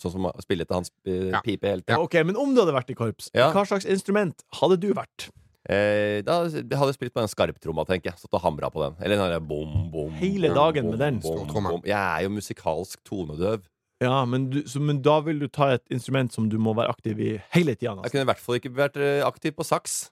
[0.04, 1.40] Sånn som å spille til hans eh, Ja.
[1.46, 1.96] pipe hele tida.
[2.02, 3.52] Ok, Men om du hadde vært i korps, Ja.
[3.56, 5.30] hva slags instrument hadde du vært?
[5.64, 8.20] Eh, da hadde jeg spilt på den skarptromma, tenker jeg.
[8.20, 8.98] Satt og hamra på den.
[9.04, 11.86] Eller den bom, bom Hele dagen bom, med den bom, bom.
[11.88, 13.64] Jeg er jo musikalsk tonedøv.
[14.04, 16.92] Ja, men, du, så, men da vil du ta et instrument som du må være
[16.92, 17.96] aktiv i hele tida?
[18.04, 20.08] Jeg kunne i hvert fall ikke vært eh, aktiv på saks.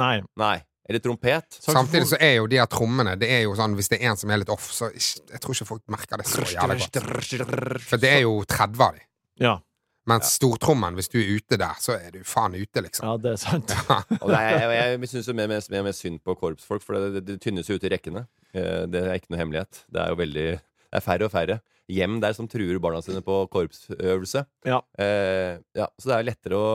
[0.00, 0.22] Nei.
[0.40, 0.56] Nei.
[0.88, 1.58] Eller trompet.
[1.62, 4.18] Samtidig så er jo de her trommene Det er jo sånn, Hvis det er en
[4.18, 7.84] som er litt off, så jeg tror ikke folk merker det så jævlig godt.
[7.86, 9.04] For det er jo 30 av de.
[9.44, 9.54] Ja.
[10.10, 13.06] Mens stortrommen, hvis du er ute der, så er du faen ute, liksom.
[13.06, 13.74] ja, det er sant.
[14.18, 17.12] Og det er, jeg jeg syns mer, mer, mer, mer synd på korpsfolk, for det,
[17.20, 18.24] det, det tynnes jo ut i rekkene.
[18.50, 19.84] Eh, Det er ikke noe hemmelighet.
[19.92, 21.60] Det er jo veldig Det er færre og færre
[21.92, 24.44] hjem der som truer barna sine på korpsøvelse.
[24.68, 24.80] Ja.
[24.98, 26.74] Eh, ja, så det er lettere å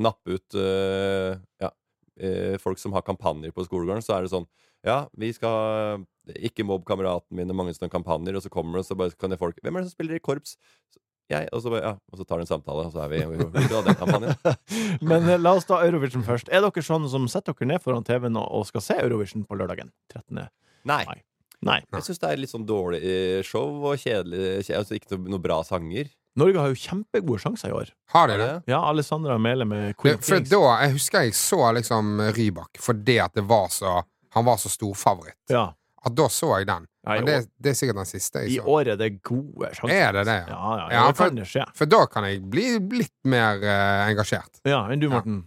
[0.00, 1.68] nappe ut uh, ja,
[2.16, 4.04] eh, folk som har kampanjer på skolegården.
[4.04, 4.48] Så er det sånn
[4.86, 6.06] Ja, vi skal
[6.40, 9.16] ikke mobb kameraten min og mange sånne kampanjer, og så kommer det, og så bare
[9.18, 10.54] kan det folk Hvem er det som spiller i korps?
[11.30, 13.20] Jeg, og så, bare, ja, og så tar de en samtale, og så er vi
[13.22, 14.36] ute av den kampanjen.
[15.12, 16.50] Men eh, la oss ta Eurovision først.
[16.50, 19.58] Er dere sånne som setter dere ned foran TV-en og, og skal se Eurovision på
[19.60, 19.92] lørdagen?
[20.12, 20.48] 13.
[20.90, 21.02] Nei.
[21.06, 21.20] Mai.
[21.66, 21.80] Nei.
[21.92, 25.34] Jeg syns det er litt sånn dårlig eh, show og kjedelig kjedelig altså Ikke noe,
[25.36, 26.08] noe bra sanger.
[26.40, 27.90] Norge har jo kjempegode sjanser i år.
[28.14, 28.52] Har de det?
[28.70, 30.50] Ja, Alessandra Mele med Queen For Kings.
[30.52, 34.00] da, Jeg husker jeg så liksom Rybak fordi at det var så
[34.30, 35.34] han var så storfavoritt.
[35.50, 35.72] Ja.
[36.06, 36.86] At da så jeg den.
[37.04, 38.68] Ja, Men det, det er sikkert den siste I jeg så.
[38.72, 39.92] år er det gode sjanser.
[39.96, 40.56] Er det det, ja?
[40.56, 41.64] Ja, ja, Ja, det for- kan det skje.
[41.76, 42.66] For da kan jeg bli
[43.00, 44.60] litt mer uh, engasjert.
[44.64, 45.42] Ja, enn du, Morten?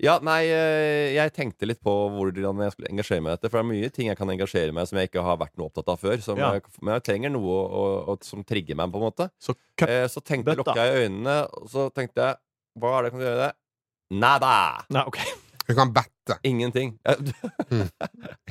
[0.00, 3.48] Ja, nei, eh, jeg tenkte litt på hvordan jeg skulle engasjere meg i dette.
[3.50, 5.66] For det er mye ting jeg kan engasjere meg som jeg ikke har vært noe
[5.72, 6.20] opptatt av før.
[6.22, 6.52] Som Ja.
[6.54, 7.82] jeg, men jeg trenger noe å,
[8.14, 9.26] å, som trigger meg, på en måte.
[9.42, 12.36] Så cup Eh, så tenkte lukka jeg øynene, og så tenkte jeg
[12.78, 13.48] Hva er det jeg kan gjøre?
[13.48, 13.52] det?
[14.22, 14.54] Nada!
[14.94, 15.26] Nei, okay.
[15.66, 16.14] Du kan bette.
[16.44, 16.98] Ingenting.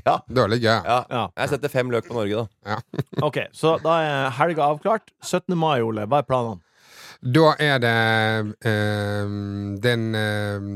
[0.05, 0.15] ja.
[0.15, 0.71] er det litt gøy.
[0.73, 0.99] Ja.
[1.09, 1.23] Ja.
[1.37, 2.79] Jeg setter fem løk på Norge, da.
[3.27, 5.11] Ok, Så da er helga avklart.
[5.23, 5.55] 17.
[5.57, 6.07] mai, Ole.
[6.09, 6.61] Hva er planene?
[7.23, 7.93] Da er det
[8.69, 9.31] øh,
[9.81, 10.67] den øh,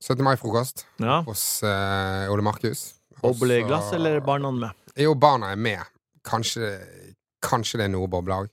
[0.00, 0.24] 17.
[0.24, 1.20] mai-frokost Ja.
[1.26, 2.94] hos øh, Ole Markus.
[3.22, 4.70] Og Boble i glass, eller er barna med?
[4.96, 5.82] Jo, barna er med.
[6.24, 6.76] Kanskje,
[7.42, 8.48] kanskje det er noe boblelag.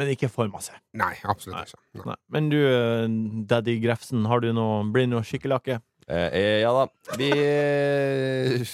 [0.00, 0.72] Men ikke for masse.
[0.96, 1.64] Nei, absolutt Nei.
[1.66, 1.80] ikke.
[1.98, 2.04] Nei.
[2.08, 2.14] Nei.
[2.32, 3.02] Men du, eh,
[3.50, 5.80] daddy Grefsen, har du noe, blir det noe skikkelakke?
[6.10, 6.86] Eh, eh, ja da.
[7.20, 8.66] Vi eh,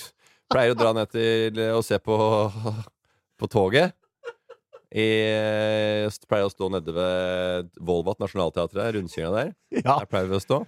[0.52, 2.16] pleier å dra ned til å se på,
[3.36, 3.92] på toget.
[4.96, 5.04] I,
[6.30, 9.50] pleier å stå nede ved Volvat Nationaltheatret, rundkjøringa der.
[9.82, 9.98] Ja.
[9.98, 10.62] Der pleier vi å stå.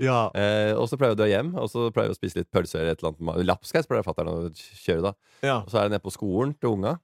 [0.00, 0.20] ja.
[0.38, 2.52] Eh, og så pleier vi å dra hjem, og så pleier vi å spise litt
[2.54, 3.42] pølse eller et eller annet.
[3.50, 5.12] Lapskaus pleier fatter'n å kjøre, da.
[5.44, 5.58] ja.
[5.60, 6.94] Og så er det nede på skolen til unga.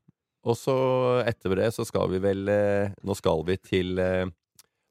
[0.48, 0.74] Og så
[1.28, 4.22] etter det så skal vi vel eh, Nå skal vi til eh,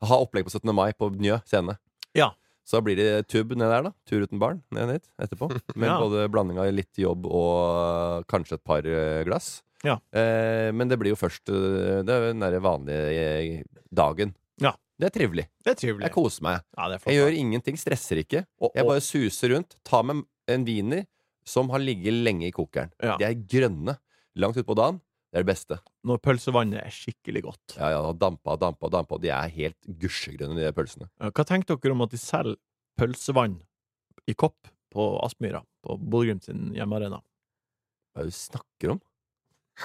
[0.05, 0.69] Ha opplegg på 17.
[0.77, 1.73] mai på Njø scene.
[2.13, 2.27] Ja.
[2.69, 3.91] Så blir det tubb ned der, da.
[4.05, 5.47] Tur uten barn ned dit etterpå.
[5.79, 5.95] Med Ja.
[6.03, 7.55] både blanding av litt jobb og
[8.19, 9.63] eh, kanskje et par eh, glass.
[9.87, 9.95] Ja.
[10.13, 13.63] Eh, men det blir jo først eh, Det er den derre vanlige
[13.95, 14.35] dagen.
[14.61, 14.75] Ja.
[14.99, 15.45] Det er trivelig.
[15.63, 16.03] Det er trivelig.
[16.09, 16.61] Jeg koser meg.
[16.77, 16.89] Ja.
[17.07, 17.77] Jeg gjør ingenting.
[17.79, 18.43] Stresser ikke.
[18.61, 19.77] Og- Jeg bare suser rundt.
[19.87, 21.05] Tar med en wiener
[21.47, 22.91] som har ligget lenge i kokeren.
[23.01, 23.15] Ja.
[23.17, 23.95] De er grønne.
[24.35, 24.99] Langt utpå dagen.
[25.29, 25.77] Det er det beste.
[26.09, 27.75] Når pølsevannet er skikkelig godt.
[27.77, 29.19] Ja, ja, Dampa og dampa dampa.
[29.21, 31.09] De er helt gusjegrønne, de pølsene.
[31.21, 32.57] Hva tenker dere om at de selger
[32.97, 33.59] pølsevann
[34.29, 35.61] i kopp på Aspmyra?
[35.85, 37.21] På Bodø-Glimt sin hjemmearena?
[38.15, 39.03] Hva er det du snakker om?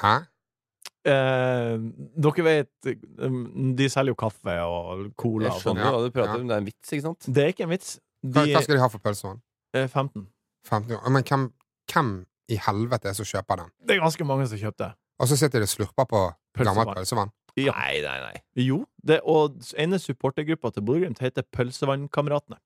[0.00, 0.14] Hæ?
[1.04, 1.76] Eh,
[2.24, 2.88] dere vet
[3.20, 6.46] um, De selger jo kaffe og cola Jeg skjønner hva skjønner Ja, du prater ja.
[6.48, 7.26] Det er en vits, ikke sant?
[7.28, 7.90] Det er ikke en vits.
[8.24, 9.42] Hva, De hva skal de ha for pølsevann?
[9.76, 10.24] Eh, 15.
[10.70, 11.04] 50 år.
[11.12, 11.44] Men hvem,
[11.92, 12.12] hvem
[12.48, 13.74] i helvete er det som kjøper den?
[13.84, 14.94] Det er ganske mange som kjøper det.
[15.22, 16.22] Og så sitter de og slurper på
[16.60, 17.32] gammelt Pølsevann.
[17.54, 17.74] Ja.
[17.78, 18.36] Nei, nei, nei.
[18.58, 22.58] Jo, det, og ene supportergruppa til Bodø-Glimt heter Pølsevannkameratene.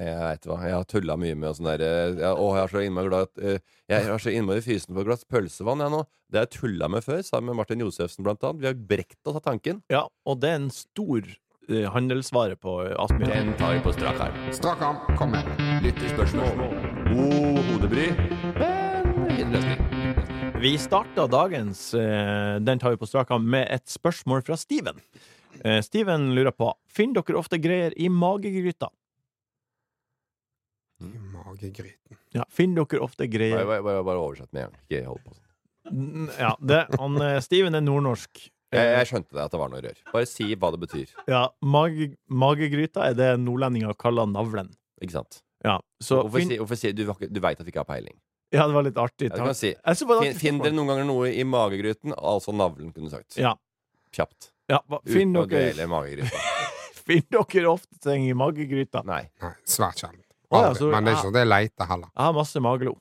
[0.00, 2.82] Jeg vet hva, jeg har tulla mye med sånn derre eh, Å, jeg har så
[2.84, 3.58] innmari glad at eh,
[3.90, 6.02] Jeg har så innmari fysen på et glass pølsevann, jeg nå.
[6.30, 8.62] Det har jeg tulla med før, sammen med Martin Josefsen, blant annet.
[8.62, 9.82] Vi har brekt oss av tanken.
[9.92, 13.34] Ja, og det er en stor uh, handelsvare på Aspmyra.
[13.34, 14.38] Den tar vi på strak arm.
[14.54, 15.50] Strak arm, kom med.
[15.84, 16.68] Lytterspørsmål.
[17.10, 18.12] God hodebry,
[18.62, 19.99] men fin løsning.
[20.60, 24.98] Vi starta dagens eh, Den tar vi på strak arm med et spørsmål fra Steven.
[25.64, 28.90] Eh, Steven lurer på Finner dere ofte greier i magegryta.
[31.00, 32.18] I magegryten.
[32.36, 34.84] Ja, finner dere ofte greier bare, bare, bare oversett med en gang.
[34.84, 36.30] Ikke hold på sånn.
[36.36, 38.44] Ja, det, han, eh, Steven er nordnorsk.
[38.76, 40.02] Jeg, jeg skjønte det at det var noe rør.
[40.12, 41.14] Bare si hva det betyr.
[41.30, 44.74] Ja, mage, Magegryta er det nordlendinger kaller navlen.
[45.00, 45.40] Ikke sant?
[45.64, 48.20] Ja, så Hvorfor, finn, si, hvorfor si Du, du veit at vi ikke har peiling.
[48.50, 49.28] Ja, det var litt artig.
[49.30, 52.14] Ja, kan si Jeg synes bare Fin, et dere noen ganger noe i magegryten?
[52.16, 53.38] Altså navlen, kunne du sagt.
[53.38, 53.54] Ja.
[54.14, 54.50] Kjapt.
[54.70, 56.42] Ja, finn Uten finner, å dere, dvele i magegryta.
[57.10, 59.04] finner dere ofte ting i magegryta?
[59.06, 59.22] Nei.
[59.42, 60.24] Nei, svært sjelden.
[60.50, 62.10] Ah, ja, Men det er ikke sånn det er leite heller.
[62.10, 62.96] Jeg har masse magelo.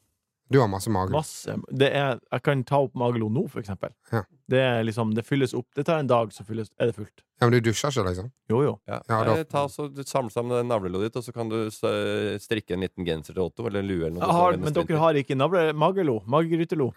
[0.49, 1.19] Du har masse magelo.
[1.19, 1.53] Masse.
[1.69, 3.91] Det er, jeg kan ta opp magelo nå, for eksempel.
[4.11, 4.23] Ja.
[4.49, 5.67] Det er liksom, det fylles opp.
[5.77, 7.21] Det tar en dag, så fylles, er det fullt.
[7.39, 8.31] Ja, men du dusjer ikke, liksom?
[8.49, 8.71] Jo, jo.
[8.89, 8.97] Ja.
[9.07, 12.73] Ja, da- Eh, ta så, du Samle sammen navlelodet ditt, og så kan du strikke
[12.73, 14.31] en liten genser til Otto, eller en lue eller noe.
[14.39, 16.23] Har, men dere har ikke navle, magelo?
[16.25, 16.91] Magegrytelo?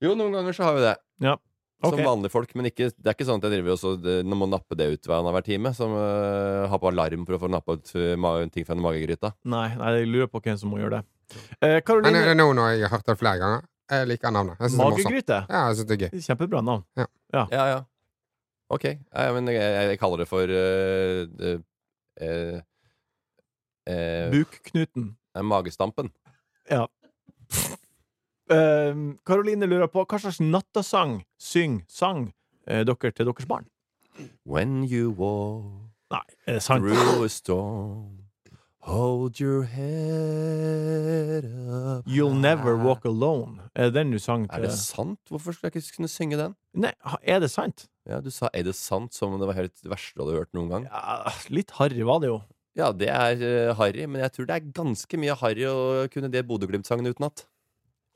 [0.00, 0.96] Jo, noen ganger så har vi det.
[1.20, 1.36] Ja.
[1.84, 4.48] Som vanlige folk, men ikke, det er ikke sånn at jeg driver også, det, må
[4.48, 5.72] nappe det ut hver hver time.
[5.76, 9.34] Som uh, har på alarm for å få nappa ut uh, ting fra magegryta.
[9.44, 11.04] Nei, nei, jeg lurer på hvem som må gjøre det.
[11.34, 13.64] Eh, Men er Karoline, det nå når jeg har hørt det flere ganger?
[13.90, 14.56] Jeg liker navnet.
[14.60, 15.38] Jeg magegryte?
[15.50, 16.20] Ja, jeg synes det er gøy.
[16.26, 16.84] Kjempebra navn.
[17.32, 17.76] Ja, ja.
[18.68, 18.84] Ok.
[18.84, 21.60] Ja, men jeg, jeg, jeg kaller det for uh, uh,
[22.26, 22.60] uh,
[23.86, 25.12] uh, Bukknuten.
[25.36, 26.10] Magestampen.
[26.70, 26.86] Ja.
[29.26, 32.28] Karoline lurer på hva slags nattasang syng sang
[32.66, 33.66] eh, dere til deres barn?
[34.46, 36.86] When you walk Nei, er det sant?
[36.86, 38.25] through a storm,
[38.86, 43.58] hold your head up You'll Never Walk Alone.
[43.74, 45.18] Er det den du sang til Er det sant?
[45.30, 46.54] Hvorfor skulle jeg ikke kunne synge den?
[46.76, 47.86] Nei, er det sant?
[48.06, 50.38] Ja, Du sa 'er det sant?' som om det var helt det verste du hadde
[50.38, 50.84] hørt noen gang.
[50.86, 52.42] Ja, litt harry var det jo.
[52.76, 56.30] Ja, det er uh, harry, men jeg tror det er ganske mye harry å kunne
[56.30, 57.44] det Bodø-Glimt-sangen utenat.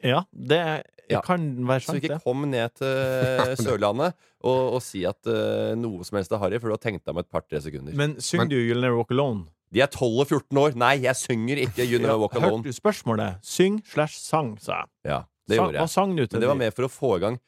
[0.04, 1.20] Ja, det Ja.
[1.22, 2.02] kan være sant, det.
[2.02, 2.22] Så ikke det.
[2.24, 2.86] kom ned til
[3.66, 4.14] Sørlandet
[4.44, 7.14] og, og si at uh, noe som helst er harry, for du har tenkt deg
[7.16, 7.92] om et par-tre sekunder.
[7.96, 9.46] Men syng Men- du You'll Never Walk Alone?
[9.72, 10.72] De er 12 og 14 år!
[10.74, 12.64] Nei, jeg synger ikke You Never Walk Hørte Alone.
[12.66, 13.36] du spørsmålet?
[13.46, 14.86] Syng slash sang, sa jeg.
[15.06, 15.90] Ja, det Sang- gjorde Hva jeg.
[15.94, 17.38] sang du til Men det var mer for å få i gang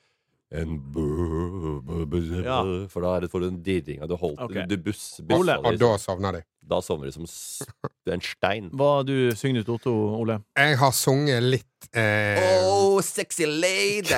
[0.53, 0.77] en
[2.45, 2.59] Ja.
[2.93, 4.03] For da er det, får du en dirring.
[4.03, 4.67] og Du, holdt, okay.
[4.69, 6.43] du buss, bussa og da sovner de.
[6.69, 7.63] Da sovner de som s-
[8.07, 8.69] en stein.
[8.71, 10.37] Hva du synger ut, Otto Ole?
[10.57, 14.13] Jeg har sunget litt eh, Oh, sexy lady!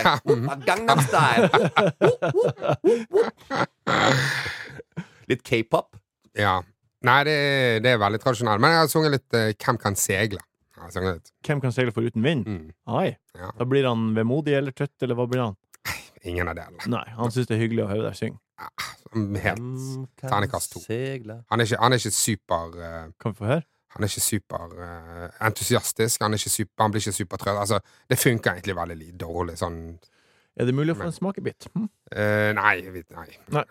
[0.66, 1.48] Gangnam Style!
[5.30, 5.94] Litt k-pop.
[6.36, 6.58] Ja.
[7.04, 8.62] Nei, det er, det er veldig tradisjonelt.
[8.64, 10.40] Men jeg har sunget litt uh, Hvem kan segle?
[10.74, 11.30] Jeg har litt.
[11.46, 12.46] Hvem kan seile foruten vind?
[12.48, 12.70] Mm.
[12.92, 13.10] Ai.
[13.38, 13.50] Ja.
[13.58, 15.54] Da blir han vemodig eller trøtt, eller hva blir han?
[16.24, 16.88] Ingen av delene.
[16.88, 18.40] Nei, han syns det er hyggelig å høre deg synge.
[19.14, 20.80] Helt Hvem kan terningkast to.
[20.82, 21.40] segle?
[21.52, 23.64] Han er ikke, han er ikke super uh, Kan vi få høre?
[23.94, 26.22] Han er ikke super Uh, entusiastisk.
[26.24, 27.60] Han, er ikke super, han blir ikke supertrøtt.
[27.60, 27.78] Altså,
[28.10, 29.78] det funker egentlig veldig dårlig sånn
[30.58, 31.68] Er det mulig å få en smakebit?
[31.74, 31.86] Hm?
[32.10, 32.76] Uh, Nei,
[33.14, 33.26] nei.
[33.54, 33.64] nei.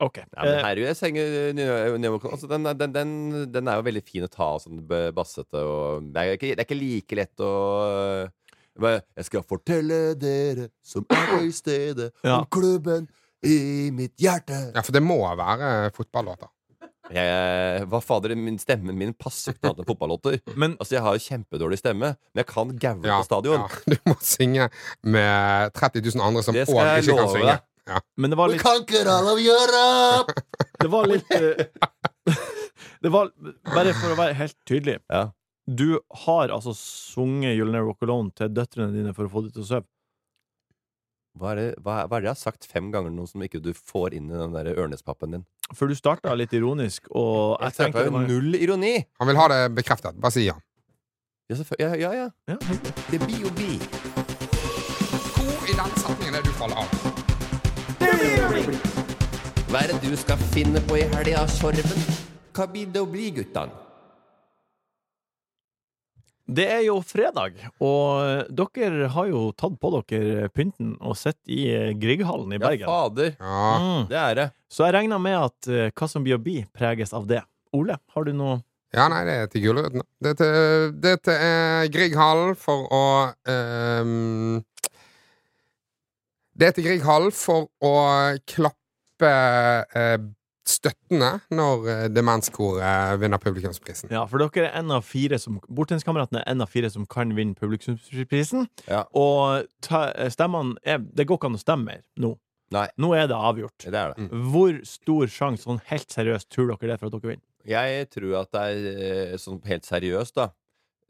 [0.00, 0.18] OK.
[0.18, 3.12] Ja, men Eh, her, jeg senger, Neo- Neo- altså, den, den, den,
[3.52, 4.82] den er jo veldig fin å ta sånn
[5.16, 7.52] bassete og Det er ikke, det er ikke like lett å
[8.78, 12.40] bare, Jeg skal fortelle dere som er i stedet, Ja.
[12.42, 13.08] om klubben
[13.42, 14.72] i mitt hjerte.
[14.74, 16.48] Ja, for det må være fotballåter.
[17.06, 20.40] Jeg, hva fader, min Stemmen min passer ikke til annet enn fotballåter.
[20.60, 23.62] Men Altså, Jeg har jo kjempedårlig stemme, men jeg kan gaule Ja, på stadion.
[23.62, 23.68] ja.
[23.94, 24.68] Du må synge
[25.06, 27.46] med 30 000 andre som Det òg ikke kan synge.
[27.54, 27.60] deg.
[27.86, 28.00] Ja.
[28.16, 30.34] Men det var litt We conquer all of Europe!
[30.80, 31.66] Det var litt eh,
[33.02, 33.30] Det var
[33.70, 34.98] Bare for å være helt tydelig.
[35.12, 35.28] Ja.
[35.66, 39.54] Du har altså sunget You'll Never Walk Alone til døtrene dine for å få dem
[39.54, 39.88] til å sove.
[41.36, 43.60] Hva er, det, hva, hva er det jeg har sagt fem ganger nå som ikke
[43.60, 45.42] du får inn i den der ørnespappen din?
[45.76, 48.94] For du starta litt ironisk, og jeg Jeg tenkte var null ironi!
[49.20, 50.16] Han vil ha det bekreftet.
[50.22, 50.56] Bare si ja.
[51.50, 52.28] Ja, ja, ja, ja.
[52.54, 52.56] ja.
[53.10, 53.76] Det blir jo vi.
[55.36, 56.95] Hvor i den setningen er du faller av?
[59.66, 62.04] Hva er det du skal finne på i helga, Sorven?
[62.56, 63.82] Hva blir det å bli, guttene?
[66.46, 71.64] Det er jo fredag, og dere har jo tatt på dere pynten og sett i
[71.72, 72.86] eh, Grieghallen i Ja, Bergen.
[72.86, 73.32] fader.
[73.40, 73.64] Ja.
[73.82, 74.06] Mm.
[74.12, 74.46] Det er det.
[74.70, 77.42] Så jeg regner med at eh, hva som blir å bli, preges av det.
[77.74, 78.60] Ole, har du noe
[78.94, 80.04] ja, nei, det er til Gulrøttene.
[80.22, 80.46] Dette,
[81.02, 83.02] til, er eh, Grieghallen for å
[83.50, 84.62] ehm,
[86.56, 87.92] Det heter Grieg Hall for å
[88.48, 90.14] klappe eh,
[90.64, 94.08] støttende når eh, Demenskoret vinner publikumsprisen.
[94.14, 97.34] Ja, for dere er en av fire som Bortenskameratene er en av fire som kan
[97.36, 98.70] vinne publikumsprisen.
[98.88, 99.02] Ja.
[99.12, 102.32] Og ta, stemmene er Det går ikke an å stemme mer nå.
[102.72, 102.86] Nei.
[102.98, 103.76] Nå er det avgjort.
[103.84, 104.30] Det er det.
[104.48, 107.44] Hvor stor sjanse, sånn helt seriøst, tror dere det er for at dere vinner?
[107.68, 110.48] Jeg tror at det er eh, sånn helt seriøst, da.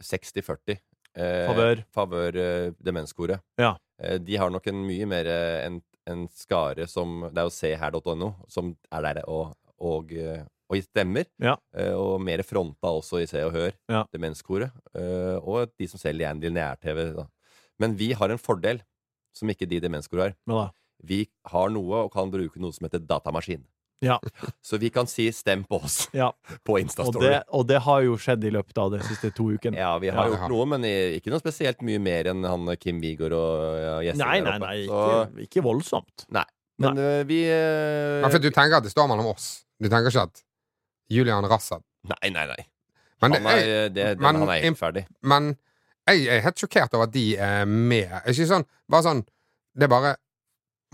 [0.03, 0.83] 60-40.
[1.17, 1.83] Eh, Favør.
[1.97, 3.41] Favør eh, demenskoret.
[3.59, 3.75] Ja.
[4.03, 5.27] Eh, de har nok en mye mer
[5.67, 10.13] en, en skare som Det er jo seher.no, som er der og, og,
[10.69, 11.25] og stemmer.
[11.43, 11.57] Ja.
[11.97, 14.05] Og mer fronta også i Se og Hør, Ja.
[14.13, 14.71] demenskoret.
[14.95, 17.25] Eh, og de som selger Andy Nær-TV.
[17.81, 18.83] Men vi har en fordel
[19.37, 20.71] som ikke de demenskoret har.
[21.05, 23.65] Vi har noe og kan bruke noe som heter datamaskin.
[24.05, 24.19] Ja.
[24.67, 26.33] Så vi kan si 'stem på oss' ja.
[26.67, 29.77] på Og, det, og det har jo skjedd i løpet av de siste to ukene.
[29.79, 30.35] Ja, vi har Ja.
[30.35, 34.41] gjort noe, men ikke noe spesielt mye mer enn han Kim Wigård og gjestene Nei,
[34.41, 35.01] nei, nei, Så,
[35.33, 36.27] ikke, ikke voldsomt.
[36.31, 36.45] nei.
[36.79, 37.23] Men nei.
[37.25, 39.65] vi uh, Ja, for du tenker at det står mellom oss.
[39.81, 40.43] Du tenker ikke at
[41.09, 42.67] Julian Rassad Nei, nei, nei.
[43.23, 45.07] Men, Han er, jeg, det, den, men- han er helt ferdig.
[45.23, 45.57] men
[46.07, 48.13] jeg er helt sjokkert over at de er med.
[48.31, 49.25] Ikke sånn, bare sånn
[49.75, 50.13] Det er bare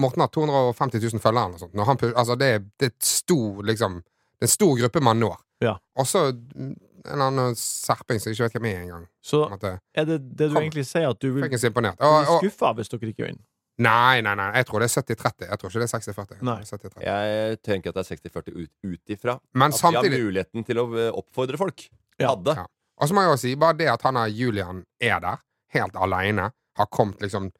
[0.02, 1.74] Morten har 250 000 følgere eller noe sånt.
[1.78, 5.20] Når han, altså det, er, det er stor, liksom Det er en stor gruppe man
[5.22, 5.38] når.
[5.62, 5.76] Ja.
[6.02, 6.72] Også en
[7.06, 9.06] eller annen serping som jeg ikke vet hvem er engang.
[9.22, 9.72] Så en måte.
[9.94, 10.62] er det det du Kom.
[10.62, 13.44] egentlig sier, at du vil bli skuffa hvis dere ikke vinner?
[13.82, 14.50] nei, nei, nei.
[14.58, 15.46] Jeg tror det er 70-30.
[15.48, 16.34] Jeg tror ikke det er 60-40.
[16.36, 16.58] Jeg Nei.
[16.60, 20.26] er Jeg tenker at det er 60-40 ut, ut ifra Men at vi samtidig har
[20.26, 21.86] muligheten til å øh, oppfordre folk.
[22.20, 22.34] Ja.
[22.34, 22.54] Hadde.
[22.60, 22.66] Ja.
[23.00, 25.40] Og så må jeg jo si, bare det at han og Julian er der,
[25.74, 27.50] helt aleine, har kommet liksom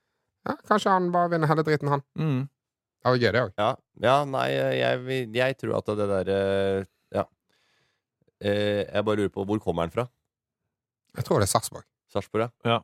[0.49, 2.03] ja, Kanskje han bare vinner hele driten, han.
[2.18, 2.40] Mm.
[3.03, 3.53] Det var gøy, det òg.
[3.59, 3.68] Ja,
[4.07, 6.84] ja nei, jeg, jeg tror at det der øh,
[7.14, 7.24] Ja.
[8.43, 10.07] Eh, jeg bare lurer på hvor kommer han fra?
[11.16, 11.84] Jeg tror det er Sarpsborg.
[12.12, 12.78] Sarpsborg, ja?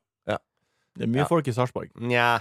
[0.98, 1.28] Det er mye Ja.
[1.30, 1.92] folk i Sarpsborg.
[2.02, 2.40] Nja.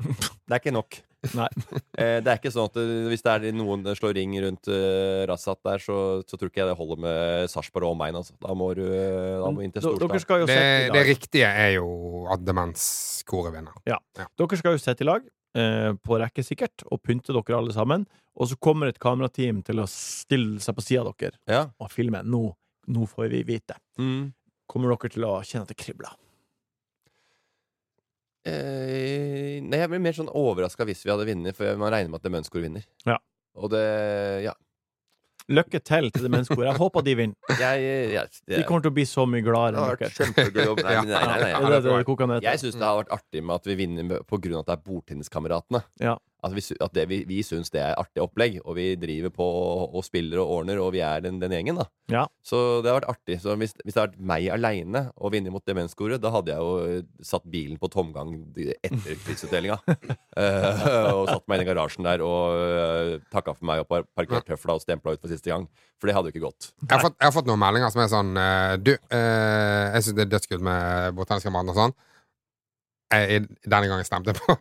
[0.00, 0.96] Det er ikke nok.
[1.36, 1.48] Nei.
[1.96, 5.22] Eh, det er ikke sånn at eh, hvis det er noen slår ring rundt uh,
[5.30, 5.94] Rassat der, så,
[6.28, 8.18] så tror ikke jeg det holder med Sarpsborg og omegn.
[8.20, 8.34] Altså.
[8.42, 10.44] Da må du eh, da må du inn til Storstad.
[10.50, 10.58] Det,
[10.92, 13.80] det riktige er jo at demenskoret vinner.
[13.88, 15.24] Dere skal jo sette i lag,
[15.56, 18.04] eh, på rekke sikkert, og pynte dere alle sammen.
[18.36, 21.64] Og så kommer et kamerateam til å stille seg på sida av dere Ja.
[21.80, 22.20] og filme.
[22.28, 22.50] Nå,
[22.92, 23.80] nå får vi vite.
[23.96, 24.34] Mm.
[24.68, 26.12] Kommer dere til å kjenne at det kribler?
[28.46, 32.20] Eh, nei, jeg blir mer sånn overraska hvis vi hadde vunnet, for man regner med
[32.22, 32.86] at Demenskor vinner.
[33.08, 33.18] Ja.
[33.58, 33.82] Og det
[34.46, 34.54] Ja.
[35.48, 36.64] Lykke til til Demenskor.
[36.66, 37.36] Jeg håper de vinner.
[37.62, 37.82] Jeg,
[38.12, 40.10] jeg, De kommer til å bli så mye det gladere har enn dere.
[40.16, 40.80] kjempegøy jobb.
[40.82, 41.50] Nei, nei, nei, nei, Det nei.
[41.54, 42.40] er det det.
[42.48, 44.18] Jeg syns det har vært artig med at vi vinner pga.
[44.26, 45.82] på grunn av at det er bordtenniskameratene.
[46.02, 46.16] Ja.
[46.46, 49.32] At vi, sy- at det, vi, vi syns det er artig opplegg, og vi driver
[49.34, 51.88] på og, og spiller og ordner, og vi er den, den gjengen, da.
[52.12, 52.24] Ja.
[52.46, 53.40] Så det har vært artig.
[53.42, 56.62] Så hvis, hvis det hadde vært meg aleine og vinne mot demenskoret, da hadde jeg
[56.62, 59.80] jo eh, satt bilen på tomgang etter prisutdelinga.
[59.90, 60.86] uh,
[61.16, 64.46] og satt meg inn i garasjen der og uh, takka for meg og par parkert
[64.48, 65.66] tøfla og stempla ut for siste gang.
[66.00, 66.70] For det hadde jo ikke gått.
[66.82, 70.04] Jeg har, fått, jeg har fått noen meldinger som er sånn eh, Du, uh, jeg
[70.04, 71.96] syns det er dødskult med botaniske mann og sånn.
[73.14, 74.56] Jeg, denne gangen stemte på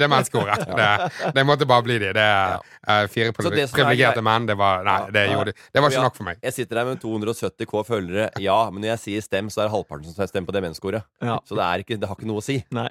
[0.00, 0.62] demenskoret.
[0.76, 2.10] Det, det måtte bare bli de.
[2.16, 4.46] Det er eh, fire det er privilegerte menn.
[4.48, 6.40] Det var, nei, det, gjorde, det var ikke nok for meg.
[6.44, 9.68] Jeg sitter der med 270 K følgere, ja, men når jeg sier stem, så er
[9.68, 11.04] det halvparten som stemmer på demenskoret.
[11.20, 12.62] Så det, er ikke, det har ikke noe å si.
[12.76, 12.88] Nei.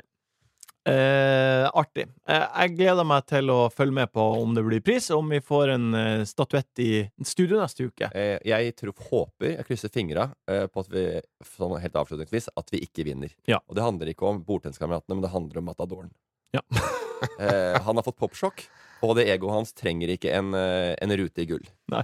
[0.86, 2.04] Eh, artig.
[2.30, 5.32] Eh, jeg gleder meg til å følge med på om det blir pris, og om
[5.34, 6.90] vi får en eh, statuett i
[7.26, 8.12] studio neste uke.
[8.14, 11.08] Eh, jeg tror, håper, jeg krysser fingra eh, på at vi
[11.56, 13.34] sånn helt avslutningsvis, at vi ikke vinner.
[13.50, 13.64] Ja.
[13.66, 16.12] Og det handler ikke om bordtenniskameratene, men det handler om Matadoren.
[16.54, 16.62] Ja.
[17.42, 18.68] eh, han har fått popsjokk,
[19.02, 21.66] og det egoet hans trenger ikke en, en rute i gull.
[21.94, 22.04] Nei.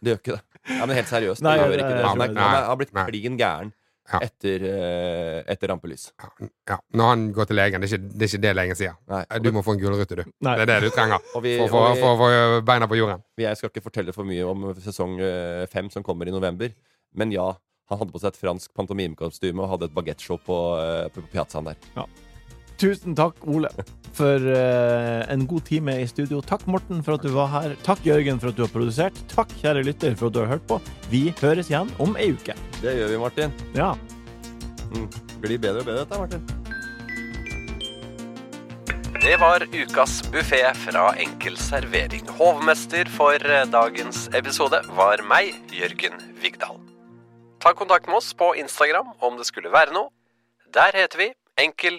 [0.00, 0.62] Det gjør ikke det.
[0.78, 1.44] Ja, men helt seriøst.
[1.44, 2.08] Nei, det gjør ikke det.
[2.08, 3.74] Han er, han er, han er blitt klin gæren
[4.08, 4.20] Ja.
[4.24, 6.08] etter, eh, etter rampelys.
[6.68, 8.94] Ja, når han går til legen, det er ikke det, er ikke det legen sier.
[9.10, 9.22] Nei.
[9.44, 10.24] Du må få en gulrute, du.
[10.40, 10.54] Nei.
[10.56, 12.28] Det er det du trenger vi, for å få få
[12.64, 13.24] beina på jorden.
[13.36, 16.72] Jeg skal ikke fortelle for mye om sesong eh, fem som kommer i november.
[17.16, 17.50] Men ja,
[17.88, 20.56] han hadde på seg et fransk pantomimekostyme og hadde et bagettshow på,
[21.12, 21.92] på, på piazzaen der.
[22.78, 23.68] Tusen takk, Ole,
[24.14, 26.38] for uh, en god time i studio.
[26.46, 27.74] Takk, Morten, for at du var her.
[27.82, 29.18] Takk, Jørgen, for at du har produsert.
[29.32, 30.78] Takk, kjære lytter, for at du har hørt på.
[31.10, 32.54] Vi høres igjen om ei uke.
[32.78, 33.56] Det gjør vi, Martin.
[33.74, 33.90] Ja.
[34.94, 35.08] Mm.
[35.42, 36.46] Blir bedre og bedre, dette, Martin.
[39.18, 42.28] Det var ukas buffé fra Enkel servering.
[42.38, 46.78] Hovmester for eh, dagens episode var meg, Jørgen Vigdal.
[47.58, 50.14] Ta kontakt med oss på Instagram om det skulle være noe.
[50.70, 51.98] Der heter vi Enkel